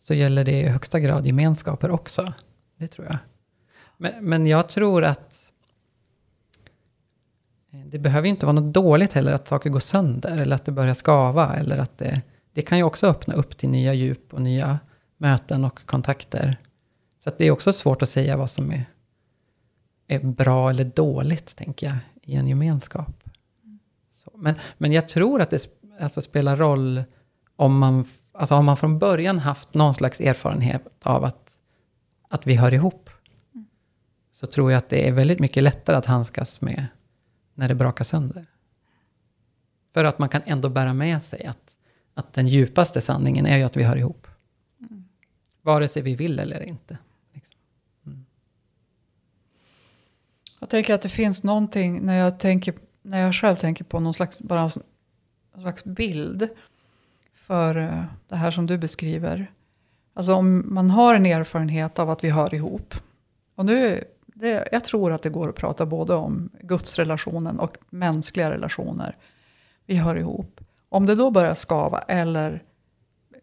så 0.00 0.14
gäller 0.14 0.44
det 0.44 0.61
i 0.61 0.68
högsta 0.68 1.00
grad 1.00 1.27
gemenskaper 1.27 1.90
också. 1.90 2.33
Det 2.79 2.88
tror 2.88 3.07
jag. 3.07 3.18
Men, 3.96 4.12
men 4.20 4.46
jag 4.46 4.68
tror 4.68 5.05
att 5.05 5.50
eh, 7.72 7.81
det 7.87 7.98
behöver 7.98 8.27
ju 8.27 8.31
inte 8.31 8.46
vara 8.46 8.61
något 8.61 8.74
dåligt 8.74 9.12
heller 9.12 9.33
att 9.33 9.48
saker 9.48 9.70
går 9.70 9.81
sönder, 9.81 10.38
eller 10.38 10.57
att 10.57 10.64
det 10.64 10.72
börjar 10.72 10.94
skava, 10.94 11.57
eller 11.57 11.79
att 11.79 11.98
det, 11.98 12.22
det 12.53 12.62
kan 12.62 12.79
ju 12.79 12.85
också 12.85 13.07
öppna 13.07 13.35
upp 13.35 13.57
till 13.57 13.68
nya 13.68 13.94
djup 13.94 14.35
och 14.35 14.42
nya 14.42 14.79
möten 15.16 15.64
och 15.64 15.87
kontakter. 15.87 16.57
Så 17.24 17.31
det 17.38 17.44
är 17.44 17.50
också 17.50 17.72
svårt 17.72 18.03
att 18.03 18.09
säga 18.09 18.37
vad 18.37 18.50
som 18.50 18.72
är, 18.72 18.85
är 20.06 20.18
bra 20.18 20.70
eller 20.70 20.84
dåligt, 20.84 21.56
tänker 21.56 21.86
jag, 21.86 21.96
i 22.22 22.34
en 22.34 22.48
gemenskap. 22.48 23.24
Så, 24.14 24.30
men, 24.34 24.54
men 24.78 24.92
jag 24.92 25.08
tror 25.08 25.40
att 25.42 25.50
det 25.50 25.68
alltså, 26.00 26.22
spelar 26.22 26.56
roll 26.56 27.04
om 27.56 27.78
man, 27.78 28.04
alltså, 28.32 28.54
har 28.54 28.62
man 28.62 28.76
från 28.76 28.98
början 28.98 29.38
haft 29.38 29.74
någon 29.74 29.94
slags 29.94 30.20
erfarenhet 30.20 30.82
av 31.02 31.24
att, 31.24 31.56
att 32.28 32.46
vi 32.46 32.54
hör 32.54 32.74
ihop. 32.74 33.10
Så 34.30 34.46
tror 34.46 34.72
jag 34.72 34.78
att 34.78 34.88
det 34.88 35.08
är 35.08 35.12
väldigt 35.12 35.40
mycket 35.40 35.62
lättare 35.62 35.96
att 35.96 36.06
handskas 36.06 36.60
med 36.60 36.86
när 37.54 37.68
det 37.68 37.74
brakar 37.74 38.04
sönder. 38.04 38.46
För 39.92 40.04
att 40.04 40.18
man 40.18 40.28
kan 40.28 40.42
ändå 40.44 40.68
bära 40.68 40.94
med 40.94 41.22
sig 41.22 41.44
att, 41.46 41.76
att 42.14 42.32
den 42.32 42.46
djupaste 42.46 43.00
sanningen 43.00 43.46
är 43.46 43.56
ju 43.56 43.62
att 43.62 43.76
vi 43.76 43.82
hör 43.82 43.96
ihop. 43.96 44.26
Vare 45.62 45.88
sig 45.88 46.02
vi 46.02 46.14
vill 46.14 46.38
eller 46.38 46.60
inte. 46.60 46.98
Jag 50.64 50.70
tänker 50.70 50.94
att 50.94 51.03
det 51.03 51.09
finns 51.09 51.42
någonting 51.42 52.03
när 52.03 52.18
jag, 52.18 52.38
tänker, 52.38 52.74
när 53.03 53.20
jag 53.20 53.35
själv 53.35 53.57
tänker 53.57 53.85
på 53.85 54.00
någon 54.00 54.14
slags, 54.14 54.42
bara 54.42 54.61
en 54.61 54.70
slags 55.61 55.85
bild 55.85 56.48
för 57.35 57.77
eh, 57.77 58.05
det 58.29 58.37
här 58.37 58.50
som 58.50 58.66
du 58.66 58.79
beskriver. 58.79 59.53
Alltså 60.14 60.35
om 60.35 60.74
man 60.74 60.90
har 60.90 61.14
en 61.14 61.27
erfarenhet 61.27 61.98
av 61.98 62.11
att 62.11 62.24
vi 62.24 62.31
hör 62.31 62.55
ihop. 62.55 62.94
Och 63.55 63.66
nu, 63.66 64.05
det, 64.27 64.68
jag 64.72 64.85
tror 64.85 65.12
att 65.12 65.22
det 65.22 65.29
går 65.29 65.48
att 65.48 65.55
prata 65.55 65.87
både 65.87 66.14
om 66.14 66.50
gudsrelationen 66.61 67.59
och 67.59 67.77
mänskliga 67.90 68.50
relationer. 68.50 69.16
Vi 69.87 69.94
hör 69.94 70.16
ihop. 70.16 70.61
Om 70.88 71.07
det 71.07 71.14
då 71.14 71.31
börjar 71.31 71.55
skava 71.55 71.98
eller 72.00 72.62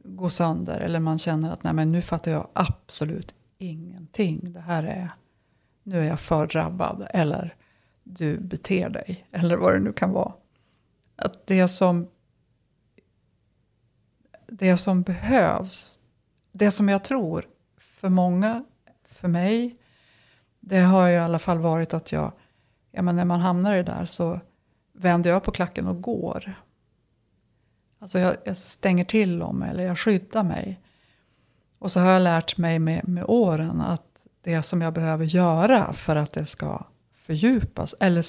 gå 0.03 0.29
sönder 0.29 0.79
eller 0.79 0.99
man 0.99 1.17
känner 1.17 1.51
att 1.51 1.63
nej 1.63 1.73
men 1.73 1.91
nu 1.91 2.01
fattar 2.01 2.31
jag 2.31 2.47
absolut 2.53 3.33
ingenting. 3.57 4.53
Det 4.53 4.59
här 4.59 4.83
är, 4.83 5.09
nu 5.83 5.99
är 5.99 6.07
jag 6.07 6.19
för 6.19 6.47
drabbad 6.47 7.07
eller 7.09 7.55
du 8.03 8.39
beter 8.39 8.89
dig 8.89 9.25
eller 9.31 9.57
vad 9.57 9.73
det 9.73 9.79
nu 9.79 9.93
kan 9.93 10.11
vara. 10.11 10.33
Att 11.15 11.47
det 11.47 11.67
som, 11.67 12.07
det 14.47 14.77
som 14.77 15.01
behövs, 15.01 15.99
det 16.51 16.71
som 16.71 16.89
jag 16.89 17.03
tror 17.03 17.47
för 17.77 18.09
många, 18.09 18.63
för 19.05 19.27
mig, 19.27 19.77
det 20.59 20.79
har 20.79 21.07
ju 21.07 21.13
i 21.13 21.17
alla 21.17 21.39
fall 21.39 21.59
varit 21.59 21.93
att 21.93 22.11
jag, 22.11 22.31
ja 22.91 23.01
men 23.01 23.15
när 23.15 23.25
man 23.25 23.39
hamnar 23.39 23.73
i 23.73 23.77
det 23.77 23.83
där 23.83 24.05
så 24.05 24.39
vänder 24.93 25.29
jag 25.29 25.43
på 25.43 25.51
klacken 25.51 25.87
och 25.87 26.01
går. 26.01 26.53
Alltså 27.99 28.19
jag, 28.19 28.35
jag, 28.43 28.57
stänger 28.57 29.05
till 29.05 29.41
om 29.41 29.59
mig 29.59 29.69
eller 29.69 29.83
jag 29.83 29.99
skyddar 29.99 30.43
mig. 30.43 30.81
Och 31.79 31.91
så 31.91 31.99
har 31.99 32.11
jag 32.11 32.21
lärt 32.21 32.57
mig 32.57 32.79
med, 32.79 33.07
med 33.07 33.25
åren 33.27 33.81
att 33.81 34.27
det 34.41 34.63
som 34.63 34.81
jag 34.81 34.93
behöver 34.93 35.25
göra 35.25 35.93
för 35.93 36.15
att 36.15 36.33
det 36.33 36.45
ska 36.45 36.85
fördjupas 37.11 37.95
eller 37.99 38.25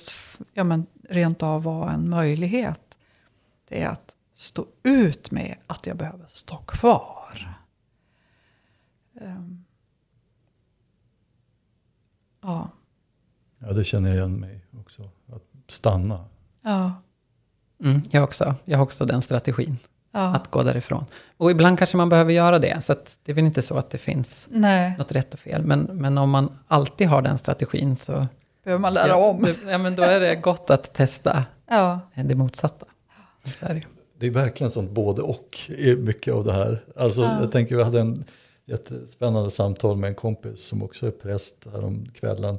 ja, 0.53 0.65
men 0.65 0.87
rent 1.09 1.43
av 1.43 1.63
vara 1.63 1.93
en 1.93 2.09
möjlighet. 2.09 2.99
Det 3.69 3.83
är 3.83 3.89
att 3.89 4.17
stå 4.33 4.67
ut 4.83 5.31
med 5.31 5.57
att 5.67 5.87
jag 5.87 5.97
behöver 5.97 6.27
stå 6.27 6.57
kvar. 6.57 7.55
Um, 9.13 9.65
ja. 12.41 12.71
Ja, 13.59 13.73
det 13.73 13.85
känner 13.85 14.09
jag 14.09 14.19
igen 14.19 14.41
mig 14.41 14.67
också. 14.81 15.11
Att 15.27 15.45
stanna. 15.69 16.25
Ja. 16.63 17.03
Mm, 17.81 18.03
jag 18.11 18.25
också. 18.25 18.55
Jag 18.65 18.79
har 18.79 18.85
också 18.85 19.07
den 19.07 19.23
strategin. 19.23 19.79
Ja. 20.13 20.35
Att 20.35 20.51
gå 20.51 20.63
därifrån. 20.63 21.05
Och 21.37 21.51
ibland 21.51 21.79
kanske 21.79 21.97
man 21.97 22.09
behöver 22.09 22.33
göra 22.33 22.59
det. 22.59 22.85
Så 22.85 22.95
det 23.25 23.33
är 23.33 23.35
väl 23.35 23.45
inte 23.45 23.63
så 23.63 23.79
att 23.79 23.91
det 23.91 23.99
finns 23.99 24.47
Nej. 24.51 24.95
något 24.99 25.13
rätt 25.13 25.35
och 25.35 25.41
fel. 25.41 25.63
Men, 25.63 25.81
men 25.83 26.19
om 26.19 26.31
man 26.31 26.59
alltid 26.69 27.09
har 27.09 27.23
den 27.23 27.39
strategin 27.39 27.97
så... 27.97 28.27
Behöver 28.65 28.81
man 28.81 28.95
lära 28.95 29.09
ja, 29.09 29.17
om. 29.17 29.55
Ja, 29.69 29.79
men 29.79 29.97
då 29.97 30.03
är 30.03 30.21
det 30.21 30.37
gott 30.37 30.71
att 30.71 30.95
testa 30.95 31.45
ja. 31.69 32.01
det 32.15 32.35
motsatta. 32.35 32.87
Så 33.61 33.67
är 33.67 33.75
det. 33.75 33.83
det 34.19 34.27
är 34.27 34.31
verkligen 34.31 34.71
sånt 34.71 34.91
både 34.91 35.23
och 35.23 35.59
i 35.69 35.97
mycket 35.97 36.35
av 36.35 36.45
det 36.45 36.53
här. 36.53 36.85
Alltså, 36.97 37.23
Ja. 37.23 37.41
Jag 37.41 37.53
tänker 37.53 37.77
vi 37.77 37.83
hade 37.83 38.01
en 38.01 38.25
jättespännande 38.65 39.51
samtal 39.51 39.97
med 39.97 40.09
en 40.09 40.15
kompis 40.15 40.65
som 40.65 40.83
också 40.83 41.07
är 41.07 41.11
präst 41.11 41.67
härom 41.73 42.07
kvällen. 42.15 42.59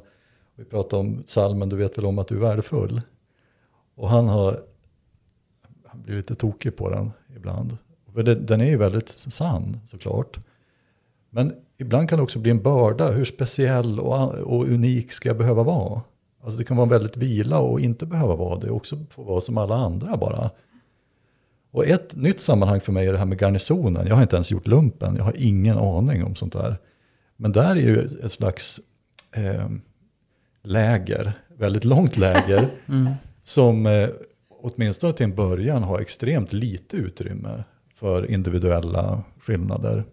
Vi 0.56 0.64
pratade 0.64 1.00
om 1.00 1.22
salmen 1.26 1.68
Du 1.68 1.76
vet 1.76 1.98
väl 1.98 2.06
om 2.06 2.18
att 2.18 2.28
du 2.28 2.36
är 2.36 2.40
värdefull. 2.40 3.00
Och 3.94 4.08
han 4.08 4.28
har 4.28 4.62
han 5.94 6.02
blir 6.02 6.16
lite 6.16 6.34
tokig 6.34 6.76
på 6.76 6.90
den 6.90 7.12
ibland. 7.36 7.76
För 8.14 8.22
det, 8.22 8.34
den 8.34 8.60
är 8.60 8.70
ju 8.70 8.76
väldigt 8.76 9.08
sann 9.08 9.80
såklart. 9.86 10.38
Men 11.30 11.54
ibland 11.78 12.08
kan 12.08 12.18
det 12.18 12.22
också 12.22 12.38
bli 12.38 12.50
en 12.50 12.62
börda. 12.62 13.10
Hur 13.10 13.24
speciell 13.24 14.00
och, 14.00 14.34
och 14.34 14.64
unik 14.64 15.12
ska 15.12 15.28
jag 15.28 15.38
behöva 15.38 15.62
vara? 15.62 16.02
Alltså 16.42 16.58
det 16.58 16.64
kan 16.64 16.76
vara 16.76 16.88
väldigt 16.88 17.16
vila 17.16 17.58
och 17.58 17.80
inte 17.80 18.06
behöva 18.06 18.36
vara 18.36 18.58
det. 18.58 18.70
Också 18.70 18.98
få 19.10 19.22
vara 19.22 19.40
som 19.40 19.58
alla 19.58 19.74
andra 19.74 20.16
bara. 20.16 20.50
Och 21.70 21.86
ett 21.86 22.16
nytt 22.16 22.40
sammanhang 22.40 22.80
för 22.80 22.92
mig 22.92 23.06
är 23.06 23.12
det 23.12 23.18
här 23.18 23.26
med 23.26 23.40
garnisonen. 23.40 24.06
Jag 24.06 24.14
har 24.14 24.22
inte 24.22 24.36
ens 24.36 24.50
gjort 24.50 24.66
lumpen. 24.66 25.16
Jag 25.16 25.24
har 25.24 25.34
ingen 25.36 25.78
aning 25.78 26.24
om 26.24 26.34
sånt 26.34 26.52
där. 26.52 26.76
Men 27.36 27.52
där 27.52 27.70
är 27.70 27.80
ju 27.80 28.18
ett 28.24 28.32
slags 28.32 28.80
eh, 29.32 29.68
läger, 30.62 31.32
väldigt 31.56 31.84
långt 31.84 32.16
läger. 32.16 32.68
Mm. 32.88 33.12
som 33.44 33.86
eh, 33.86 34.08
åtminstone 34.64 35.12
till 35.12 35.24
en 35.24 35.34
början 35.34 35.82
ha 35.82 36.00
extremt 36.00 36.52
lite 36.52 36.96
utrymme 36.96 37.64
för 37.94 38.30
individuella 38.30 39.22
skillnader. 39.40 40.04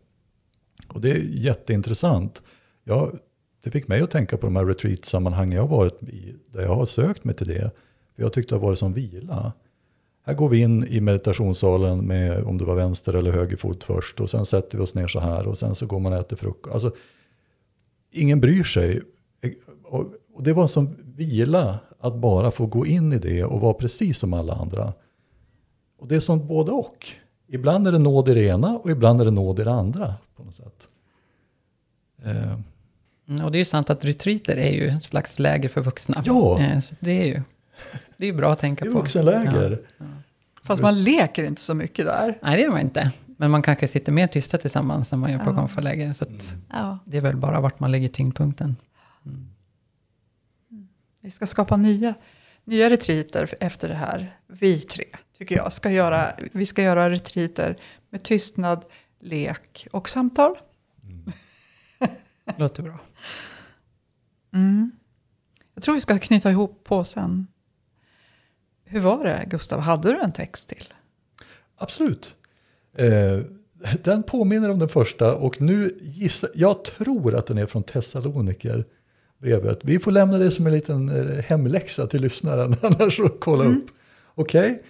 Och 0.87 1.01
det 1.01 1.11
är 1.11 1.17
jätteintressant. 1.17 2.41
Jag, 2.83 3.19
det 3.63 3.71
fick 3.71 3.87
mig 3.87 4.01
att 4.01 4.11
tänka 4.11 4.37
på 4.37 4.45
de 4.45 4.55
här 4.55 4.65
retreat-sammanhang 4.65 5.53
jag 5.53 5.61
har 5.61 5.77
varit 5.77 6.03
i, 6.03 6.35
där 6.47 6.61
jag 6.61 6.75
har 6.75 6.85
sökt 6.85 7.23
mig 7.23 7.35
till 7.35 7.47
det. 7.47 7.71
För 8.15 8.23
jag 8.23 8.33
tyckte 8.33 8.55
det 8.55 8.59
har 8.59 8.67
varit 8.67 8.79
som 8.79 8.93
vila. 8.93 9.53
Här 10.25 10.33
går 10.33 10.49
vi 10.49 10.57
in 10.57 10.87
i 10.87 11.01
meditationssalen 11.01 12.07
med 12.07 12.43
om 12.43 12.57
det 12.57 12.65
var 12.65 12.75
vänster 12.75 13.13
eller 13.13 13.31
höger 13.31 13.57
fot 13.57 13.83
först 13.83 14.19
och 14.19 14.29
sen 14.29 14.45
sätter 14.45 14.77
vi 14.77 14.83
oss 14.83 14.95
ner 14.95 15.07
så 15.07 15.19
här 15.19 15.47
och 15.47 15.57
sen 15.57 15.75
så 15.75 15.85
går 15.85 15.99
man 15.99 16.13
och 16.13 16.19
äter 16.19 16.35
frukost. 16.35 16.73
Alltså, 16.73 16.91
ingen 18.11 18.41
bryr 18.41 18.63
sig. 18.63 19.01
Och 20.33 20.43
det 20.43 20.53
var 20.53 20.67
som 20.67 20.95
vila 21.15 21.79
att 22.01 22.15
bara 22.15 22.51
få 22.51 22.65
gå 22.65 22.85
in 22.85 23.13
i 23.13 23.17
det 23.17 23.43
och 23.43 23.61
vara 23.61 23.73
precis 23.73 24.17
som 24.19 24.33
alla 24.33 24.53
andra. 24.53 24.93
Och 25.99 26.07
det 26.07 26.15
är 26.15 26.19
som 26.19 26.47
både 26.47 26.71
och. 26.71 27.07
Ibland 27.47 27.87
är 27.87 27.91
det 27.91 27.99
nåd 27.99 28.29
i 28.29 28.33
det 28.33 28.43
ena 28.45 28.77
och 28.77 28.91
ibland 28.91 29.21
är 29.21 29.25
det 29.25 29.31
nåd 29.31 29.59
i 29.59 29.63
det 29.63 29.71
andra. 29.73 30.13
på 30.35 30.43
något 30.43 30.55
sätt. 30.55 30.87
Eh, 32.25 32.53
Mm, 33.27 33.45
Och 33.45 33.51
det 33.51 33.57
är 33.57 33.59
ju 33.59 33.65
sant 33.65 33.89
att 33.89 34.05
retreater 34.05 34.57
är 34.57 34.71
ju 34.71 34.87
ett 34.87 35.03
slags 35.03 35.39
läger 35.39 35.69
för 35.69 35.81
vuxna. 35.81 36.23
Ja. 36.25 36.59
Eh, 36.59 36.79
Så 36.79 36.95
det 36.99 37.11
är 37.21 37.25
ju 37.25 37.41
det 38.17 38.25
är 38.25 38.27
ju 38.27 38.33
bra 38.33 38.51
att 38.51 38.59
tänka 38.59 38.85
det 38.85 38.91
är 38.91 38.93
på. 38.93 38.99
vuxenläger. 38.99 39.81
Fast 40.63 40.81
man 40.81 41.03
leker 41.03 41.43
inte 41.43 41.61
så 41.61 41.73
mycket 41.75 42.05
där. 42.05 42.37
Nej, 42.41 42.55
det 42.57 42.61
gör 42.63 42.69
man 42.71 42.81
inte. 42.81 43.11
Men 43.25 43.51
man 43.51 43.61
kanske 43.61 43.87
sitter 43.87 44.11
mer 44.11 44.27
tysta 44.27 44.57
tillsammans 44.57 45.11
när 45.11 45.17
man 45.17 45.31
gör 45.31 45.39
på 45.39 45.49
Ja. 45.51 45.55
konfaläger. 45.55 46.13
Så 46.13 46.23
att 46.23 46.55
Ja. 46.69 46.97
det 47.05 47.17
är 47.17 47.21
väl 47.21 47.37
bara 47.37 47.59
vart 47.59 47.79
man 47.79 47.91
lägger 47.91 48.07
tyngdpunkten. 48.07 48.75
Vi 51.21 51.31
ska 51.31 51.47
skapa 51.47 51.77
nya, 51.77 52.13
nya 52.63 52.89
retriter 52.89 53.55
efter 53.59 53.89
det 53.89 53.95
här. 53.95 54.39
Vi 54.47 54.79
tre, 54.79 55.05
tycker 55.37 55.55
jag, 55.55 55.73
ska 55.73 55.91
göra, 55.91 56.33
vi 56.51 56.65
ska 56.65 56.83
göra 56.83 57.09
retriter 57.09 57.75
med 58.09 58.23
tystnad, 58.23 58.85
lek 59.19 59.87
och 59.91 60.09
samtal. 60.09 60.57
Låter 62.57 62.83
bra. 62.83 62.99
Mm. 64.53 64.91
Jag 65.73 65.83
tror 65.83 65.95
vi 65.95 66.01
ska 66.01 66.19
knyta 66.19 66.51
ihop 66.51 66.83
påsen. 66.83 67.47
Hur 68.83 68.99
var 68.99 69.25
det, 69.25 69.45
Gustav? 69.47 69.79
Hade 69.79 70.13
du 70.13 70.19
en 70.19 70.31
text 70.31 70.69
till? 70.69 70.93
Absolut. 71.77 72.35
Eh, 72.93 73.39
den 74.03 74.23
påminner 74.23 74.69
om 74.69 74.79
den 74.79 74.89
första 74.89 75.35
och 75.35 75.61
nu 75.61 75.97
gissar, 76.01 76.49
jag 76.55 76.83
tror 76.83 77.35
att 77.35 77.47
den 77.47 77.57
är 77.57 77.65
från 77.65 77.83
Thessaloniker. 77.83 78.85
Brevet. 79.41 79.79
Vi 79.83 79.99
får 79.99 80.11
lämna 80.11 80.37
det 80.37 80.51
som 80.51 80.67
en 80.67 80.73
liten 80.73 81.09
eh, 81.09 81.43
hemläxa 81.43 82.07
till 82.07 82.21
lyssnaren, 82.21 82.75
annars 82.81 83.17
så 83.17 83.29
kolla 83.29 83.63
upp. 83.63 83.85
Okej, 84.35 84.83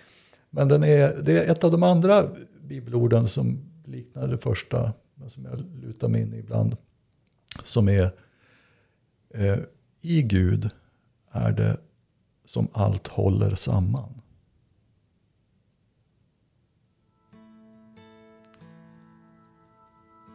men 0.49 0.67
den 0.67 0.83
är, 0.83 1.21
det 1.21 1.37
är 1.37 1.51
ett 1.51 1.63
av 1.63 1.71
de 1.71 1.83
andra 1.83 2.29
bibelorden 2.61 3.27
som 3.27 3.59
liknar 3.85 4.27
det 4.27 4.37
första, 4.37 4.93
men 5.15 5.29
som 5.29 5.45
jag 5.45 5.83
lutar 5.83 6.07
mig 6.07 6.21
in 6.21 6.33
i 6.33 6.37
ibland. 6.37 6.77
Som 7.63 7.89
är, 7.89 8.11
eh, 9.33 9.57
i 10.01 10.21
Gud 10.21 10.69
är 11.31 11.51
det 11.51 11.77
som 12.45 12.67
allt 12.73 13.07
håller 13.07 13.55
samman. 13.55 14.21